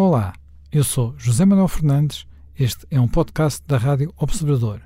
Olá, 0.00 0.32
eu 0.70 0.84
sou 0.84 1.12
José 1.18 1.44
Manuel 1.44 1.66
Fernandes. 1.66 2.24
Este 2.56 2.86
é 2.88 3.00
um 3.00 3.08
podcast 3.08 3.60
da 3.66 3.76
Rádio 3.76 4.14
Observador. 4.16 4.80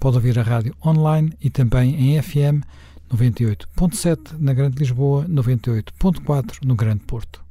Pode 0.00 0.16
ouvir 0.16 0.36
a 0.40 0.42
rádio 0.42 0.74
online 0.84 1.32
e 1.40 1.48
também 1.48 1.94
em 1.94 2.20
FM 2.20 2.66
98.7 3.08 4.32
na 4.40 4.52
Grande 4.52 4.80
Lisboa, 4.80 5.24
98.4 5.28 6.64
no 6.64 6.74
Grande 6.74 7.04
Porto. 7.04 7.45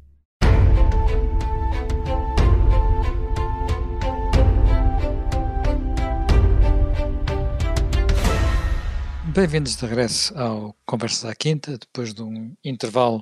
Bem-vindos 9.35 9.75
de 9.75 9.85
regresso 9.85 10.33
ao 10.39 10.73
Conversas 10.85 11.25
à 11.25 11.35
Quinta, 11.35 11.77
depois 11.77 12.13
de 12.13 12.23
um 12.23 12.55
intervalo 12.63 13.21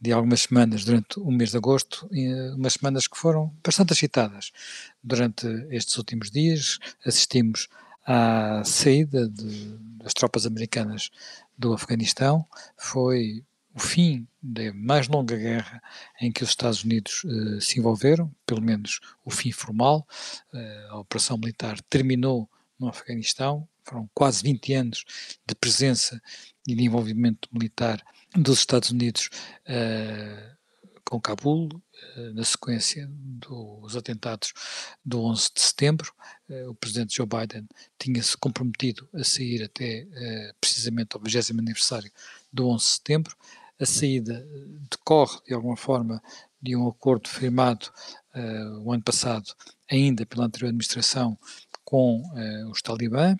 de 0.00 0.12
algumas 0.12 0.42
semanas 0.42 0.84
durante 0.84 1.18
o 1.18 1.32
mês 1.32 1.50
de 1.50 1.56
agosto, 1.56 2.08
umas 2.54 2.74
semanas 2.74 3.08
que 3.08 3.18
foram 3.18 3.52
bastante 3.60 3.92
agitadas. 3.92 4.52
Durante 5.02 5.48
estes 5.68 5.98
últimos 5.98 6.30
dias 6.30 6.78
assistimos 7.04 7.68
à 8.06 8.62
saída 8.64 9.28
de, 9.28 9.76
das 10.00 10.14
tropas 10.14 10.46
americanas 10.46 11.10
do 11.58 11.72
Afeganistão, 11.72 12.46
foi 12.76 13.44
o 13.74 13.80
fim 13.80 14.28
da 14.40 14.72
mais 14.72 15.08
longa 15.08 15.36
guerra 15.36 15.82
em 16.20 16.30
que 16.30 16.44
os 16.44 16.50
Estados 16.50 16.84
Unidos 16.84 17.24
uh, 17.24 17.60
se 17.60 17.80
envolveram, 17.80 18.32
pelo 18.46 18.62
menos 18.62 19.00
o 19.24 19.30
fim 19.32 19.50
formal. 19.50 20.06
Uh, 20.54 20.90
a 20.90 20.98
operação 21.00 21.36
militar 21.36 21.80
terminou 21.90 22.48
no 22.78 22.86
Afeganistão, 22.86 23.68
foram 23.88 24.08
quase 24.12 24.42
20 24.42 24.74
anos 24.74 25.04
de 25.46 25.54
presença 25.54 26.20
e 26.66 26.74
de 26.74 26.84
envolvimento 26.84 27.48
militar 27.52 28.04
dos 28.36 28.58
Estados 28.58 28.90
Unidos 28.90 29.30
uh, 29.66 30.56
com 31.04 31.18
Cabul, 31.18 31.68
uh, 31.68 32.34
na 32.34 32.44
sequência 32.44 33.08
dos 33.10 33.96
atentados 33.96 34.52
do 35.02 35.22
11 35.24 35.48
de 35.54 35.60
setembro. 35.62 36.12
Uh, 36.48 36.70
o 36.70 36.74
presidente 36.74 37.16
Joe 37.16 37.26
Biden 37.26 37.66
tinha-se 37.98 38.36
comprometido 38.36 39.08
a 39.14 39.24
sair 39.24 39.62
até 39.62 40.06
precisamente 40.60 41.16
ao 41.16 41.22
20 41.22 41.52
aniversário 41.52 42.12
do 42.52 42.68
11 42.68 42.84
de 42.84 42.90
setembro. 42.90 43.36
A 43.80 43.86
saída 43.86 44.46
decorre, 44.90 45.38
de 45.46 45.54
alguma 45.54 45.76
forma, 45.76 46.22
de 46.60 46.76
um 46.76 46.88
acordo 46.88 47.28
firmado 47.28 47.88
o 48.82 48.92
ano 48.92 49.02
passado, 49.02 49.54
ainda 49.88 50.26
pela 50.26 50.46
anterior 50.46 50.68
administração, 50.68 51.38
com 51.84 52.22
os 52.70 52.82
talibã, 52.82 53.36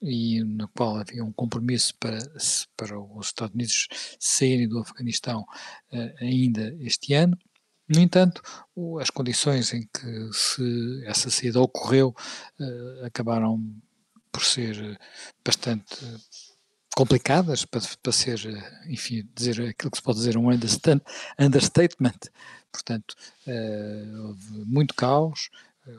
e 0.00 0.42
no 0.42 0.68
qual 0.68 0.96
havia 0.96 1.24
um 1.24 1.32
compromisso 1.32 1.94
para, 1.98 2.18
para 2.76 2.98
os 2.98 3.26
Estados 3.26 3.54
Unidos 3.54 3.88
saírem 4.18 4.68
do 4.68 4.78
Afeganistão 4.78 5.42
uh, 5.92 6.24
ainda 6.24 6.74
este 6.80 7.14
ano. 7.14 7.38
No 7.88 8.00
entanto, 8.00 8.40
as 9.00 9.10
condições 9.10 9.74
em 9.74 9.82
que 9.82 10.32
se, 10.32 11.02
essa 11.04 11.28
saída 11.28 11.60
ocorreu 11.60 12.14
uh, 12.60 13.04
acabaram 13.04 13.60
por 14.32 14.44
ser 14.44 14.98
bastante 15.44 15.96
complicadas, 16.94 17.64
para, 17.64 17.80
para 18.02 18.12
ser, 18.12 18.38
enfim, 18.86 19.28
dizer 19.34 19.60
aquilo 19.68 19.90
que 19.90 19.96
se 19.96 20.02
pode 20.02 20.18
dizer 20.18 20.36
um 20.36 20.50
understatement. 20.50 22.18
Portanto, 22.72 23.14
uh, 23.46 24.28
houve 24.28 24.64
muito 24.66 24.94
caos, 24.94 25.50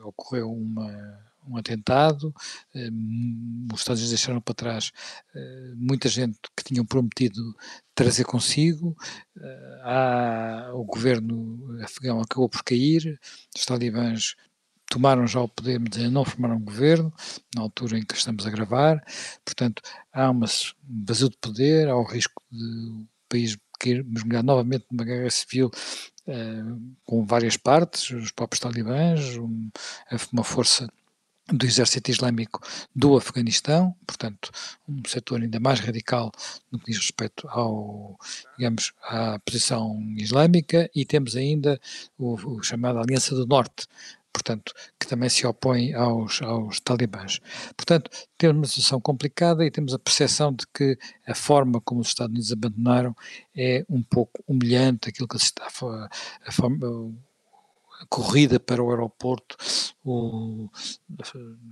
ocorreu 0.04 0.50
uma 0.50 1.31
um 1.46 1.56
atentado, 1.56 2.34
eh, 2.74 2.88
os 3.72 3.80
Estados 3.80 4.00
Unidos 4.00 4.10
deixaram 4.10 4.40
para 4.40 4.54
trás 4.54 4.92
eh, 5.34 5.72
muita 5.76 6.08
gente 6.08 6.38
que 6.56 6.64
tinham 6.64 6.84
prometido 6.84 7.56
trazer 7.94 8.24
consigo, 8.24 8.96
eh, 9.38 10.70
o 10.74 10.84
governo 10.84 11.78
afegão 11.82 12.20
acabou 12.20 12.48
por 12.48 12.62
cair, 12.62 13.18
os 13.56 13.64
talibãs 13.64 14.36
tomaram 14.90 15.26
já 15.26 15.40
o 15.40 15.48
poder, 15.48 15.80
mas 15.80 15.96
não 16.10 16.24
formaram 16.24 16.60
governo, 16.60 17.12
na 17.54 17.62
altura 17.62 17.98
em 17.98 18.04
que 18.04 18.14
estamos 18.14 18.46
a 18.46 18.50
gravar, 18.50 19.02
portanto 19.44 19.82
há 20.12 20.30
uma, 20.30 20.46
um 20.46 21.04
vazio 21.04 21.30
de 21.30 21.36
poder, 21.38 21.88
há 21.88 21.96
o 21.96 22.04
risco 22.04 22.42
de 22.50 22.62
o 22.62 23.06
país 23.28 23.56
cair, 23.82 24.04
mergulhar 24.04 24.44
novamente 24.44 24.86
numa 24.90 25.04
guerra 25.04 25.30
civil 25.30 25.70
uh, 26.26 26.94
com 27.04 27.24
várias 27.24 27.56
partes, 27.56 28.10
os 28.10 28.30
próprios 28.30 28.60
talibãs, 28.60 29.36
um, 29.36 29.70
uma 30.32 30.44
força 30.44 30.88
do 31.50 31.66
exército 31.66 32.10
islâmico 32.10 32.60
do 32.94 33.16
Afeganistão, 33.16 33.94
portanto, 34.06 34.50
um 34.88 35.02
setor 35.06 35.40
ainda 35.40 35.58
mais 35.58 35.80
radical 35.80 36.30
no 36.70 36.78
que 36.78 36.86
diz 36.86 36.98
respeito 36.98 37.48
ao, 37.48 38.16
digamos, 38.56 38.92
à 39.02 39.38
posição 39.40 40.00
islâmica, 40.16 40.88
e 40.94 41.04
temos 41.04 41.36
ainda 41.36 41.80
o, 42.16 42.34
o 42.34 42.62
chamado 42.62 42.98
Aliança 42.98 43.34
do 43.34 43.46
Norte, 43.46 43.86
portanto, 44.32 44.72
que 44.98 45.06
também 45.06 45.28
se 45.28 45.46
opõe 45.46 45.92
aos, 45.92 46.40
aos 46.40 46.80
talibãs. 46.80 47.40
Portanto, 47.76 48.10
temos 48.38 48.56
uma 48.56 48.66
situação 48.66 49.00
complicada 49.00 49.64
e 49.64 49.70
temos 49.70 49.92
a 49.92 49.98
percepção 49.98 50.52
de 50.52 50.64
que 50.72 50.96
a 51.26 51.34
forma 51.34 51.80
como 51.80 52.00
os 52.00 52.08
Estados 52.08 52.32
Unidos 52.32 52.52
abandonaram 52.52 53.14
é 53.54 53.84
um 53.90 54.02
pouco 54.02 54.42
humilhante, 54.46 55.08
aquilo 55.08 55.28
que 55.28 55.38
se 55.38 55.46
está 55.46 55.66
a, 55.66 56.08
a 56.46 56.52
corrida 58.08 58.58
para 58.60 58.82
o 58.82 58.90
aeroporto, 58.90 59.56
o, 60.04 60.68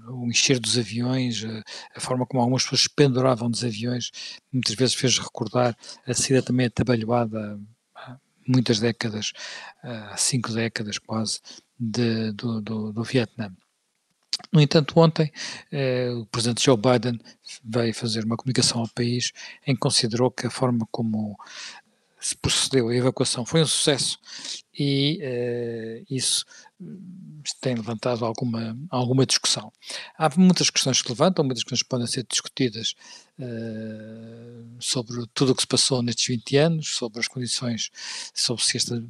o 0.08 0.26
encher 0.26 0.58
dos 0.58 0.78
aviões, 0.78 1.44
a, 1.44 1.62
a, 1.96 2.00
forma 2.00 2.26
como 2.26 2.40
algumas 2.40 2.62
pessoas 2.62 2.88
penduravam 2.88 3.50
dos 3.50 3.64
aviões, 3.64 4.10
muitas 4.52 4.74
vezes 4.74 4.94
fez 4.94 5.18
recordar 5.18 5.76
a 6.06 6.14
saída 6.14 6.42
também 6.42 6.66
atabalhoada 6.66 7.58
há 7.94 8.16
muitas 8.46 8.80
décadas, 8.80 9.32
há 9.82 10.16
cinco 10.16 10.52
décadas 10.52 10.98
quase, 10.98 11.40
de, 11.78 12.32
do, 12.32 12.60
do, 12.60 12.92
do 12.92 13.02
Vietnã. 13.02 13.52
No 14.52 14.60
entanto, 14.60 14.98
ontem 14.98 15.30
eh, 15.70 16.10
o 16.10 16.26
presidente 16.26 16.64
Joe 16.64 16.76
Biden 16.76 17.20
veio 17.62 17.94
fazer 17.94 18.24
uma 18.24 18.36
comunicação 18.36 18.80
ao 18.80 18.88
país 18.88 19.32
em 19.66 19.74
que 19.74 19.80
considerou 19.80 20.30
que 20.30 20.46
a 20.46 20.50
forma 20.50 20.88
como 20.90 21.36
se 22.20 22.36
procedeu 22.36 22.88
à 22.88 22.94
evacuação 22.94 23.46
foi 23.46 23.62
um 23.62 23.66
sucesso 23.66 24.18
e 24.78 25.18
uh, 25.22 26.06
isso 26.08 26.44
hum, 26.80 27.42
tem 27.60 27.74
levantado 27.74 28.24
alguma, 28.24 28.78
alguma 28.88 29.26
discussão. 29.26 29.72
Há 30.16 30.30
muitas 30.38 30.70
questões 30.70 31.02
que 31.02 31.08
levantam, 31.08 31.44
muitas 31.44 31.64
questões 31.64 31.82
que 31.82 31.88
podem 31.88 32.06
ser 32.06 32.26
discutidas 32.28 32.94
uh, 33.38 34.76
sobre 34.78 35.26
tudo 35.34 35.52
o 35.52 35.54
que 35.54 35.62
se 35.62 35.68
passou 35.68 36.02
nestes 36.02 36.26
20 36.26 36.56
anos, 36.56 36.88
sobre 36.88 37.20
as 37.20 37.28
condições, 37.28 37.90
sobre 38.34 38.62
se 38.62 38.76
esta 38.76 39.02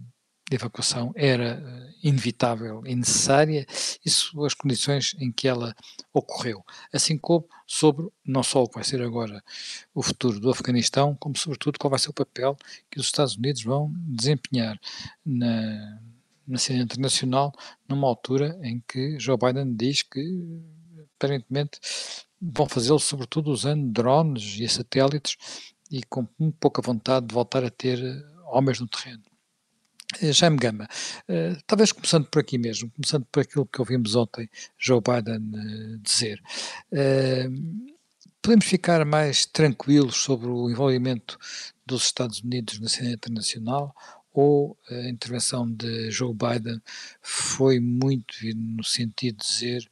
de 0.51 0.57
evacuação 0.57 1.13
era 1.15 1.63
eh, 1.65 1.95
inevitável 2.03 2.83
e 2.85 2.95
necessária 2.97 3.65
e 4.05 4.11
as 4.45 4.55
condições 4.55 5.15
em 5.21 5.31
que 5.31 5.47
ela 5.47 5.75
ocorreu, 6.13 6.65
assim 6.93 7.17
como 7.17 7.49
sobre 7.65 8.09
não 8.25 8.43
só 8.43 8.65
o 8.65 8.69
que 8.69 8.75
vai 8.75 8.85
ser 8.85 9.01
agora 9.01 9.43
o 9.95 10.03
futuro 10.03 10.41
do 10.41 10.51
Afeganistão, 10.51 11.15
como 11.15 11.39
sobretudo 11.39 11.79
qual 11.79 11.91
vai 11.91 12.01
ser 12.01 12.11
o 12.11 12.15
papel 12.15 12.57
que 12.91 12.99
os 12.99 13.07
Estados 13.07 13.37
Unidos 13.37 13.63
vão 13.63 13.93
desempenhar 13.95 14.77
na, 15.25 16.01
na 16.49 16.59
cena 16.59 16.83
internacional 16.83 17.53
numa 17.89 18.09
altura 18.09 18.59
em 18.65 18.83
que 18.89 19.21
Joe 19.21 19.39
Biden 19.39 19.77
diz 19.77 20.03
que 20.03 20.21
aparentemente 21.17 21.79
vão 22.41 22.69
fazê-lo 22.69 22.99
sobretudo 22.99 23.53
usando 23.53 23.89
drones 23.93 24.59
e 24.59 24.69
satélites 24.69 25.37
e 25.93 26.03
com 26.03 26.27
pouca 26.59 26.83
vontade 26.83 27.27
de 27.27 27.35
voltar 27.35 27.63
a 27.63 27.71
ter 27.71 28.01
homens 28.47 28.81
no 28.81 28.89
terreno. 28.89 29.30
Eh, 30.19 30.33
Jaime 30.33 30.57
Gama, 30.57 30.89
uh, 31.29 31.63
talvez 31.67 31.93
começando 31.93 32.27
por 32.27 32.41
aqui 32.41 32.59
mesmo, 32.59 32.91
começando 32.91 33.25
por 33.31 33.41
aquilo 33.41 33.65
que 33.65 33.81
ouvimos 33.81 34.17
ontem 34.17 34.51
Joe 34.77 35.01
Biden 35.01 35.39
uh, 35.39 35.99
dizer, 35.99 36.43
podemos 38.43 38.65
ficar 38.67 39.05
mais 39.05 39.47
tranquilos 39.47 40.17
sobre 40.17 40.49
o 40.49 40.69
envolvimento 40.69 41.39
dos 41.87 42.05
Estados 42.05 42.41
Unidos 42.41 42.81
na 42.81 42.89
cena 42.89 43.13
internacional 43.13 43.95
ou 44.33 44.77
a 44.89 45.09
intervenção 45.09 45.71
de 45.71 46.11
Joe 46.11 46.35
Biden 46.35 46.81
foi 47.23 47.79
muito 47.79 48.35
no 48.57 48.83
sentido 48.83 49.39
de 49.39 49.47
dizer 49.47 49.91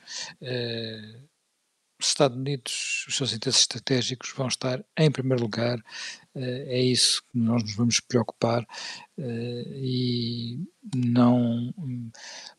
os 1.98 2.06
Estados 2.06 2.36
Unidos, 2.36 3.04
os 3.08 3.16
seus 3.16 3.32
interesses 3.32 3.62
estratégicos 3.62 4.32
vão 4.36 4.46
estar 4.46 4.84
em 4.96 5.10
primeiro 5.10 5.42
lugar, 5.42 5.78
eh, 6.34 6.64
é 6.68 6.80
isso 6.80 7.22
que 7.24 7.38
nós 7.38 7.62
nos 7.62 7.74
vamos 7.74 7.98
preocupar 7.98 8.66
eh, 9.18 9.64
e 9.74 10.60
não 10.94 11.74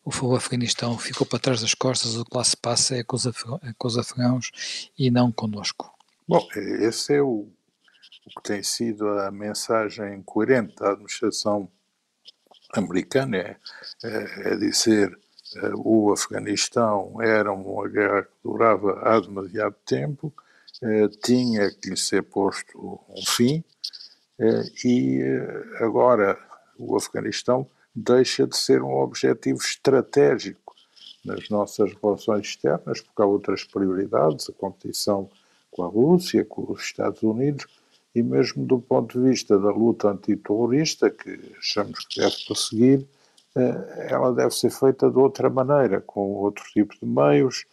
o 0.05 0.35
Afeganistão 0.35 0.97
ficou 0.97 1.25
para 1.25 1.39
trás 1.39 1.61
das 1.61 1.73
costas, 1.73 2.15
o 2.15 2.25
que 2.25 2.35
lá 2.35 2.43
se 2.43 2.57
passa 2.57 2.97
é 2.97 3.03
com 3.03 3.15
os, 3.15 3.25
é 3.25 3.31
com 3.77 3.87
os 3.87 3.97
afegãos 3.97 4.91
e 4.97 5.09
não 5.09 5.31
conosco. 5.31 5.89
Bom, 6.27 6.45
esse 6.55 7.15
é 7.15 7.21
o, 7.21 7.47
o 8.25 8.41
que 8.41 8.43
tem 8.43 8.61
sido 8.61 9.07
a 9.07 9.31
mensagem 9.31 10.21
coerente 10.23 10.75
da 10.75 10.91
administração 10.91 11.71
americana, 12.73 13.37
é, 13.37 13.57
é, 14.03 14.53
é 14.53 14.55
dizer 14.57 15.17
o 15.75 16.11
Afeganistão 16.11 17.21
era 17.21 17.51
uma 17.51 17.87
guerra 17.87 18.23
que 18.23 18.31
durava 18.43 18.99
há 19.03 19.19
demasiado 19.19 19.75
tempo, 19.85 20.33
eh, 20.81 21.07
tinha 21.23 21.71
que 21.71 21.89
lhe 21.89 21.97
ser 21.97 22.23
posto 22.23 22.99
um 23.09 23.25
fim, 23.25 23.63
eh, 24.39 24.63
e 24.85 25.21
agora 25.79 26.37
o 26.77 26.95
Afeganistão 26.95 27.67
deixa 27.93 28.47
de 28.47 28.55
ser 28.55 28.81
um 28.81 28.93
objetivo 28.93 29.59
estratégico 29.59 30.75
nas 31.25 31.49
nossas 31.49 31.93
relações 32.01 32.47
externas, 32.47 33.01
porque 33.01 33.21
há 33.21 33.25
outras 33.25 33.63
prioridades, 33.63 34.49
a 34.49 34.53
competição 34.53 35.29
com 35.71 35.83
a 35.83 35.87
Rússia, 35.87 36.45
com 36.45 36.71
os 36.71 36.81
Estados 36.81 37.21
Unidos, 37.21 37.65
e 38.15 38.23
mesmo 38.23 38.65
do 38.65 38.79
ponto 38.79 39.19
de 39.19 39.29
vista 39.29 39.57
da 39.59 39.69
luta 39.69 40.09
antiterrorista, 40.09 41.09
que 41.09 41.39
achamos 41.57 42.05
que 42.05 42.21
deve 42.21 42.35
prosseguir, 42.45 43.01
eh, 43.01 43.18
ela 44.09 44.33
deve 44.33 44.51
ser 44.51 44.69
feita 44.69 45.09
de 45.09 45.17
outra 45.17 45.49
maneira, 45.49 46.01
com 46.01 46.33
outro 46.33 46.63
tipo 46.65 46.93
de 46.99 47.05
meios, 47.05 47.65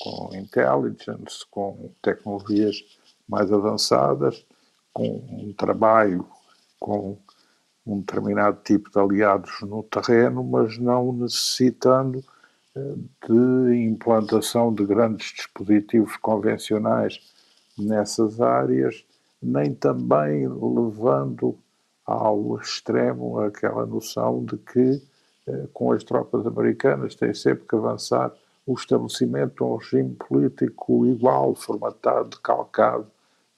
com 0.00 0.30
intelligence, 0.34 1.44
com 1.50 1.92
tecnologias 2.02 2.76
mais 3.28 3.52
avançadas, 3.52 4.44
com 4.92 5.06
um 5.30 5.52
trabalho 5.52 6.26
com 6.78 7.18
um 7.86 8.00
determinado 8.00 8.60
tipo 8.62 8.90
de 8.90 8.98
aliados 8.98 9.60
no 9.62 9.82
terreno, 9.82 10.44
mas 10.44 10.78
não 10.78 11.12
necessitando 11.12 12.22
eh, 12.76 12.94
de 13.26 13.76
implantação 13.76 14.72
de 14.74 14.84
grandes 14.84 15.32
dispositivos 15.32 16.16
convencionais 16.18 17.18
nessas 17.78 18.40
áreas, 18.40 19.04
nem 19.42 19.74
também 19.74 20.46
levando 20.48 21.58
ao 22.04 22.58
extremo 22.58 23.38
aquela 23.40 23.86
noção 23.86 24.44
de 24.44 24.58
que 24.58 24.80
eh, 24.80 25.00
com 25.72 25.92
as 25.92 26.04
tropas 26.04 26.46
americanas 26.46 27.14
tem 27.14 27.32
sempre 27.34 27.66
que 27.66 27.76
avançar 27.76 28.32
o 28.66 28.74
estabelecimento 28.74 29.54
de 29.56 29.62
um 29.62 29.76
regime 29.76 30.14
político 30.14 31.06
igual, 31.06 31.54
formatado, 31.54 32.38
calcado 32.40 33.06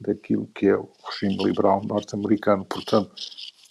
daquilo 0.01 0.47
que 0.55 0.69
é 0.69 0.77
o 0.77 0.89
regime 1.05 1.45
liberal 1.45 1.83
norte-americano. 1.85 2.65
Portanto, 2.65 3.11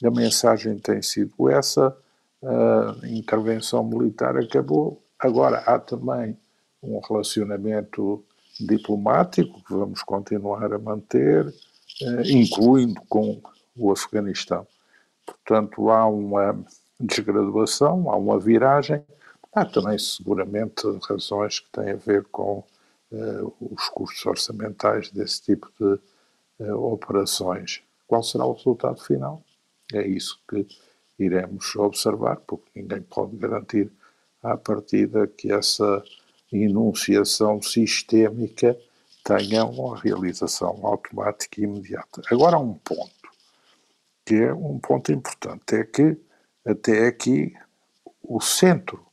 a 0.04 0.12
mensagem 0.12 0.78
tem 0.78 1.02
sido 1.02 1.50
essa, 1.50 1.96
a 2.44 3.08
intervenção 3.08 3.84
militar 3.84 4.38
acabou. 4.38 5.02
Agora 5.18 5.60
há 5.60 5.80
também 5.80 6.38
um 6.84 7.00
relacionamento 7.00 8.24
diplomático 8.60 9.64
que 9.64 9.74
vamos 9.74 10.04
continuar 10.04 10.74
a 10.74 10.80
manter, 10.80 11.54
eh, 12.02 12.22
incluindo 12.32 13.02
com 13.08 13.42
o 13.76 13.92
Afeganistão. 13.92 14.68
Portanto, 15.26 15.90
há 15.90 16.08
uma 16.08 16.64
desgraduação, 17.00 18.10
há 18.10 18.16
uma 18.16 18.40
viragem. 18.40 19.04
Há 19.54 19.66
também, 19.66 19.98
seguramente, 19.98 20.84
razões 21.08 21.60
que 21.60 21.70
têm 21.72 21.92
a 21.92 21.96
ver 21.96 22.26
com 22.26 22.64
uh, 23.12 23.54
os 23.60 23.88
custos 23.90 24.26
orçamentais 24.26 25.10
desse 25.12 25.42
tipo 25.42 25.72
de 25.80 26.00
uh, 26.66 26.94
operações. 26.94 27.82
Qual 28.08 28.22
será 28.22 28.46
o 28.46 28.54
resultado 28.54 29.02
final? 29.02 29.44
É 29.94 30.06
isso 30.06 30.40
que 30.48 30.68
iremos 31.18 31.76
observar, 31.76 32.38
porque 32.48 32.70
ninguém 32.76 33.02
pode 33.02 33.36
garantir 33.38 33.92
à 34.42 34.56
partida 34.56 35.28
que 35.28 35.52
essa 35.52 36.04
enunciação 36.52 37.62
sistémica 37.62 38.78
tenha 39.24 39.66
uma 39.66 39.98
realização 40.00 40.80
automática 40.84 41.60
e 41.60 41.64
imediata. 41.64 42.22
Agora 42.32 42.58
um 42.58 42.74
ponto, 42.74 43.30
que 44.26 44.36
é 44.36 44.54
um 44.54 44.80
ponto 44.80 45.12
importante, 45.12 45.76
é 45.76 45.84
que 45.84 46.18
até 46.66 47.08
aqui 47.08 47.54
o 48.22 48.40
centro 48.40 49.06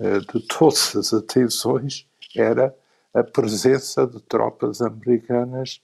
uh, 0.00 0.20
de 0.32 0.46
todas 0.46 0.94
as 0.96 1.12
atenções 1.12 2.06
era 2.34 2.74
a 3.14 3.22
presença 3.22 4.06
de 4.06 4.20
tropas 4.20 4.80
americanas 4.80 5.80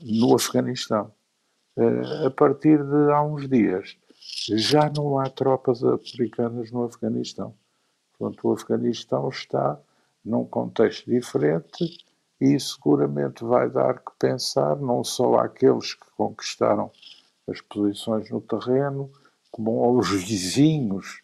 no 0.00 0.34
Afeganistão. 0.34 1.12
Uh, 1.76 2.26
a 2.26 2.30
partir 2.30 2.82
de 2.82 3.12
há 3.12 3.22
uns 3.22 3.48
dias, 3.48 3.96
já 4.50 4.90
não 4.90 5.18
há 5.18 5.28
tropas 5.30 5.82
americanas 5.82 6.70
no 6.70 6.84
Afeganistão. 6.84 7.54
Portanto, 8.18 8.48
o 8.48 8.52
Afeganistão 8.52 9.28
está 9.28 9.78
num 10.24 10.44
contexto 10.44 11.10
diferente 11.10 11.98
e 12.40 12.58
seguramente 12.58 13.44
vai 13.44 13.68
dar 13.70 13.98
que 13.98 14.12
pensar 14.18 14.76
não 14.76 15.02
só 15.02 15.36
àqueles 15.36 15.94
que 15.94 16.06
conquistaram 16.16 16.90
as 17.48 17.60
posições 17.60 18.30
no 18.30 18.40
terreno, 18.40 19.10
como 19.50 19.84
aos 19.84 20.10
vizinhos 20.10 21.22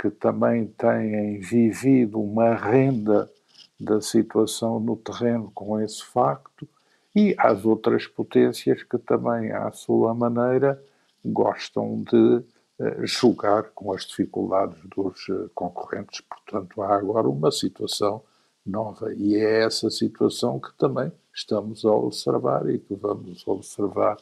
que 0.00 0.10
também 0.10 0.66
têm 0.66 1.38
vivido 1.38 2.20
uma 2.20 2.54
renda 2.54 3.30
da 3.78 4.00
situação 4.00 4.80
no 4.80 4.96
terreno 4.96 5.50
com 5.54 5.80
esse 5.80 6.04
facto, 6.04 6.68
e 7.14 7.34
às 7.38 7.64
outras 7.64 8.06
potências 8.06 8.82
que 8.82 8.98
também, 8.98 9.52
à 9.52 9.70
sua 9.70 10.14
maneira, 10.14 10.82
gostam 11.24 12.02
de 12.02 12.42
eh, 12.80 13.06
julgar 13.06 13.64
com 13.74 13.92
as 13.92 14.06
dificuldades 14.06 14.78
dos 14.96 15.28
eh, 15.28 15.50
concorrentes. 15.54 16.22
Portanto, 16.22 16.80
há 16.82 16.96
agora 16.96 17.28
uma 17.28 17.50
situação 17.50 18.22
nova 18.64 19.12
e 19.14 19.36
é 19.36 19.64
essa 19.64 19.90
situação 19.90 20.58
que 20.58 20.72
também 20.78 21.12
estamos 21.34 21.84
a 21.84 21.90
observar 21.90 22.68
e 22.68 22.78
que 22.78 22.94
vamos 22.94 23.46
observar 23.46 24.16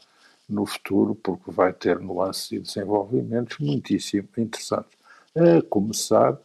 no 0.50 0.66
futuro, 0.66 1.14
porque 1.14 1.50
vai 1.50 1.72
ter 1.72 1.98
nuances 2.00 2.52
e 2.52 2.58
desenvolvimentos 2.58 3.58
muitíssimo 3.58 4.28
interessantes. 4.36 4.98
A 5.34 5.62
começar 5.62 6.38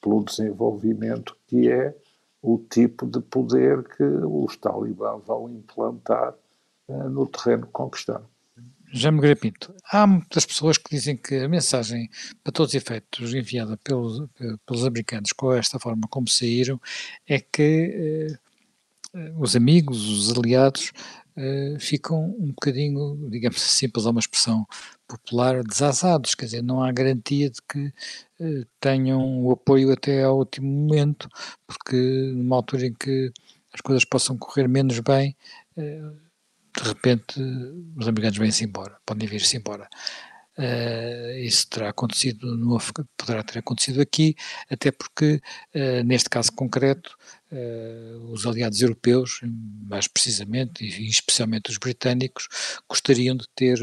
pelo 0.00 0.24
desenvolvimento 0.24 1.36
que 1.46 1.70
é 1.70 1.94
o 2.42 2.58
tipo 2.58 3.06
de 3.06 3.20
poder 3.20 3.82
que 3.84 4.02
os 4.02 4.56
talibã 4.56 5.18
vão 5.18 5.48
implantar 5.48 6.34
uh, 6.88 7.08
no 7.08 7.26
terreno 7.26 7.66
conquistado. 7.68 8.24
Já 8.92 9.10
me 9.10 9.34
Pinto, 9.34 9.74
há 9.90 10.06
muitas 10.06 10.46
pessoas 10.46 10.78
que 10.78 10.88
dizem 10.90 11.16
que 11.16 11.34
a 11.34 11.48
mensagem, 11.48 12.08
para 12.42 12.52
todos 12.52 12.72
os 12.72 12.74
efeitos, 12.76 13.34
enviada 13.34 13.76
pelos, 13.78 14.28
pelos 14.64 14.84
americanos 14.84 15.32
com 15.32 15.52
esta 15.52 15.78
forma 15.78 16.06
como 16.08 16.28
saíram, 16.28 16.80
é 17.26 17.40
que 17.40 18.38
eh, 19.12 19.32
os 19.36 19.56
amigos, 19.56 20.08
os 20.08 20.38
aliados, 20.38 20.92
uh, 21.36 21.78
ficam 21.80 22.34
um 22.38 22.48
bocadinho, 22.48 23.28
digamos 23.30 23.62
assim, 23.62 23.88
para 23.88 24.00
usar 24.00 24.10
uma 24.10 24.20
expressão 24.20 24.66
popular, 25.06 25.62
desasados, 25.62 26.34
quer 26.34 26.46
dizer, 26.46 26.62
não 26.62 26.82
há 26.82 26.90
garantia 26.90 27.50
de 27.50 27.60
que 27.62 27.86
uh, 28.40 28.66
tenham 28.80 29.44
o 29.44 29.52
apoio 29.52 29.92
até 29.92 30.24
ao 30.24 30.38
último 30.38 30.68
momento, 30.68 31.28
porque 31.66 31.96
numa 32.34 32.56
altura 32.56 32.86
em 32.86 32.94
que 32.94 33.32
as 33.72 33.80
coisas 33.80 34.04
possam 34.04 34.36
correr 34.36 34.68
menos 34.68 34.98
bem, 35.00 35.36
uh, 35.76 36.16
de 36.76 36.88
repente 36.88 37.40
os 37.96 38.06
americanos 38.06 38.38
vêm-se 38.38 38.64
embora, 38.64 38.98
podem 39.04 39.28
vir-se 39.28 39.56
embora. 39.56 39.88
Uh, 40.58 41.38
isso 41.38 41.68
terá 41.68 41.90
acontecido 41.90 42.56
no, 42.56 42.78
poderá 43.14 43.42
ter 43.42 43.58
acontecido 43.58 44.00
aqui, 44.00 44.34
até 44.70 44.90
porque, 44.90 45.40
uh, 45.74 46.02
neste 46.02 46.30
caso 46.30 46.50
concreto, 46.52 47.14
uh, 47.52 48.32
os 48.32 48.46
aliados 48.46 48.80
europeus, 48.80 49.40
mais 49.86 50.08
precisamente, 50.08 50.82
e 50.82 51.08
especialmente 51.08 51.70
os 51.70 51.76
britânicos, 51.76 52.48
gostariam 52.88 53.36
de 53.36 53.46
ter 53.54 53.78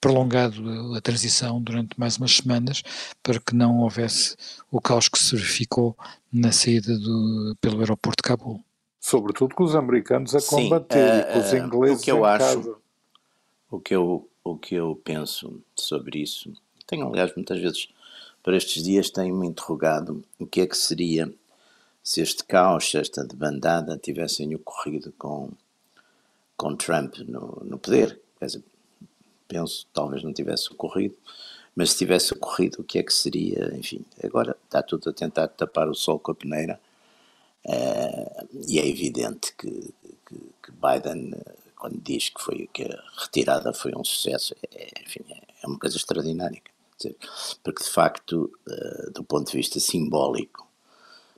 prolongado 0.00 0.94
a, 0.96 1.00
transição 1.00 1.62
durante 1.62 1.98
mais 1.98 2.16
umas 2.16 2.36
semanas 2.36 2.82
para 3.22 3.38
que 3.38 3.54
não 3.54 3.78
houvesse 3.78 4.34
o 4.72 4.80
caos 4.80 5.08
que 5.08 5.16
se 5.16 5.36
verificou 5.36 5.96
na 6.32 6.50
saída 6.50 6.98
do, 6.98 7.56
pelo 7.60 7.78
aeroporto 7.78 8.24
de 8.24 8.28
Cabul. 8.28 8.60
Sobretudo 9.00 9.54
com 9.54 9.62
os 9.62 9.76
americanos 9.76 10.34
a 10.34 10.42
combater 10.42 10.98
Sim, 10.98 11.30
e 11.30 11.32
com 11.32 11.38
os 11.38 11.54
ingleses 11.54 12.00
o 12.00 12.04
que 12.04 12.10
eu 12.10 12.18
em 12.18 12.26
acho, 12.26 12.44
casa. 12.44 12.76
O 13.70 13.80
que 13.80 13.94
eu 13.94 14.28
o 14.50 14.56
que 14.56 14.76
eu 14.76 15.00
penso 15.02 15.60
sobre 15.74 16.20
isso. 16.20 16.52
Tenho, 16.86 17.08
aliás, 17.08 17.34
muitas 17.34 17.58
vezes, 17.58 17.88
para 18.42 18.56
estes 18.56 18.84
dias, 18.84 19.10
tenho-me 19.10 19.48
interrogado 19.48 20.22
o 20.38 20.46
que 20.46 20.60
é 20.60 20.66
que 20.66 20.76
seria 20.76 21.32
se 22.00 22.20
este 22.20 22.44
caos, 22.44 22.94
esta 22.94 23.24
debandada, 23.24 23.98
tivessem 23.98 24.54
ocorrido 24.54 25.12
com, 25.18 25.50
com 26.56 26.76
Trump 26.76 27.16
no, 27.26 27.60
no 27.64 27.76
poder. 27.76 28.20
Quer 28.38 28.46
dizer, 28.46 28.64
penso, 29.48 29.84
talvez 29.92 30.22
não 30.22 30.32
tivesse 30.32 30.72
ocorrido, 30.72 31.16
mas 31.74 31.90
se 31.90 31.98
tivesse 31.98 32.32
ocorrido, 32.32 32.82
o 32.82 32.84
que 32.84 33.00
é 33.00 33.02
que 33.02 33.12
seria? 33.12 33.74
Enfim, 33.74 34.04
agora 34.22 34.56
está 34.64 34.80
tudo 34.80 35.10
a 35.10 35.12
tentar 35.12 35.48
tapar 35.48 35.88
o 35.88 35.94
sol 35.94 36.20
com 36.20 36.30
a 36.30 36.34
peneira. 36.36 36.78
Uh, 37.64 38.48
e 38.68 38.78
é 38.78 38.86
evidente 38.86 39.52
que, 39.58 39.92
que, 40.24 40.36
que 40.62 40.70
Biden 40.70 41.34
quando 41.76 42.00
diz 42.00 42.30
que, 42.30 42.42
foi, 42.42 42.68
que 42.72 42.84
a 42.84 43.02
retirada 43.22 43.72
foi 43.72 43.92
um 43.94 44.04
sucesso, 44.04 44.54
é, 44.72 45.02
enfim, 45.02 45.20
é 45.62 45.66
uma 45.66 45.78
coisa 45.78 45.96
extraordinária. 45.96 46.60
Dizer, 46.96 47.16
porque 47.62 47.84
de 47.84 47.90
facto, 47.90 48.50
uh, 48.66 49.10
do 49.12 49.22
ponto 49.22 49.50
de 49.50 49.56
vista 49.56 49.78
simbólico, 49.78 50.66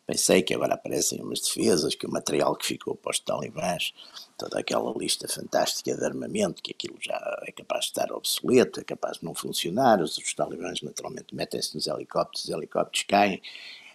pensei 0.07 0.41
que 0.41 0.55
agora 0.55 0.75
aparecem 0.75 1.21
umas 1.21 1.41
defesas, 1.41 1.95
que 1.95 2.07
o 2.07 2.11
material 2.11 2.55
que 2.55 2.65
ficou 2.65 2.95
para 2.95 3.11
os 3.11 3.19
talibãs, 3.19 3.93
toda 4.39 4.61
aquela 4.61 4.93
lista 4.97 5.27
fantástica 5.27 5.97
de 5.97 6.05
armamento, 6.05 6.63
que 6.63 6.71
aquilo 6.71 6.97
já 7.01 7.19
é 7.43 7.51
capaz 7.51 7.87
de 7.87 7.91
estar 7.91 8.13
obsoleto, 8.13 8.81
é 8.81 8.85
capaz 8.85 9.19
de 9.19 9.25
não 9.25 9.35
funcionar, 9.35 10.01
os, 10.01 10.17
os 10.17 10.33
talibãs 10.33 10.81
naturalmente 10.81 11.35
metem-se 11.35 11.75
nos 11.75 11.89
helicópteros, 11.89 12.45
os 12.45 12.51
helicópteros 12.51 13.05
caem, 13.09 13.43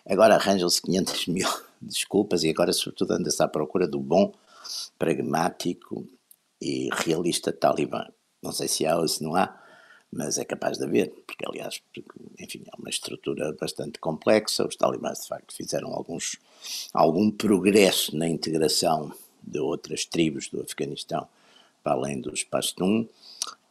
agora 0.06 0.36
arranjam-se 0.36 0.82
500 0.82 1.28
mil 1.28 1.50
desculpas 1.82 2.44
e 2.44 2.50
agora 2.50 2.74
sobretudo 2.74 3.12
anda-se 3.12 3.42
à 3.42 3.48
procura 3.48 3.88
do 3.88 4.00
bom, 4.00 4.34
pragmático 5.00 6.06
e 6.63 6.89
realista 6.93 7.51
talibã. 7.51 8.05
Não 8.41 8.53
sei 8.53 8.70
se 8.70 8.86
há 8.86 8.98
ou 8.98 9.05
se 9.05 9.22
não 9.22 9.36
há, 9.36 9.53
mas 10.10 10.38
é 10.38 10.46
capaz 10.46 10.77
de 10.77 10.86
haver, 10.86 11.10
porque 11.27 11.46
aliás, 11.46 11.82
enfim, 12.39 12.63
é 12.65 12.79
uma 12.79 12.89
estrutura 12.89 13.53
bastante 13.60 14.00
complexa. 14.00 14.65
Os 14.65 14.77
talibãs 14.77 15.22
de 15.22 15.27
facto 15.27 15.53
fizeram 15.53 15.93
alguns, 15.93 16.38
algum 16.93 17.29
progresso 17.29 18.15
na 18.15 18.29
integração 18.29 19.12
de 19.41 19.60
outras 19.60 20.05
tribos 20.05 20.48
do 20.48 20.62
Afeganistão, 20.62 21.27
para 21.84 21.93
além 21.93 22.22
dos 22.22 22.43
Pashtun, 22.46 23.05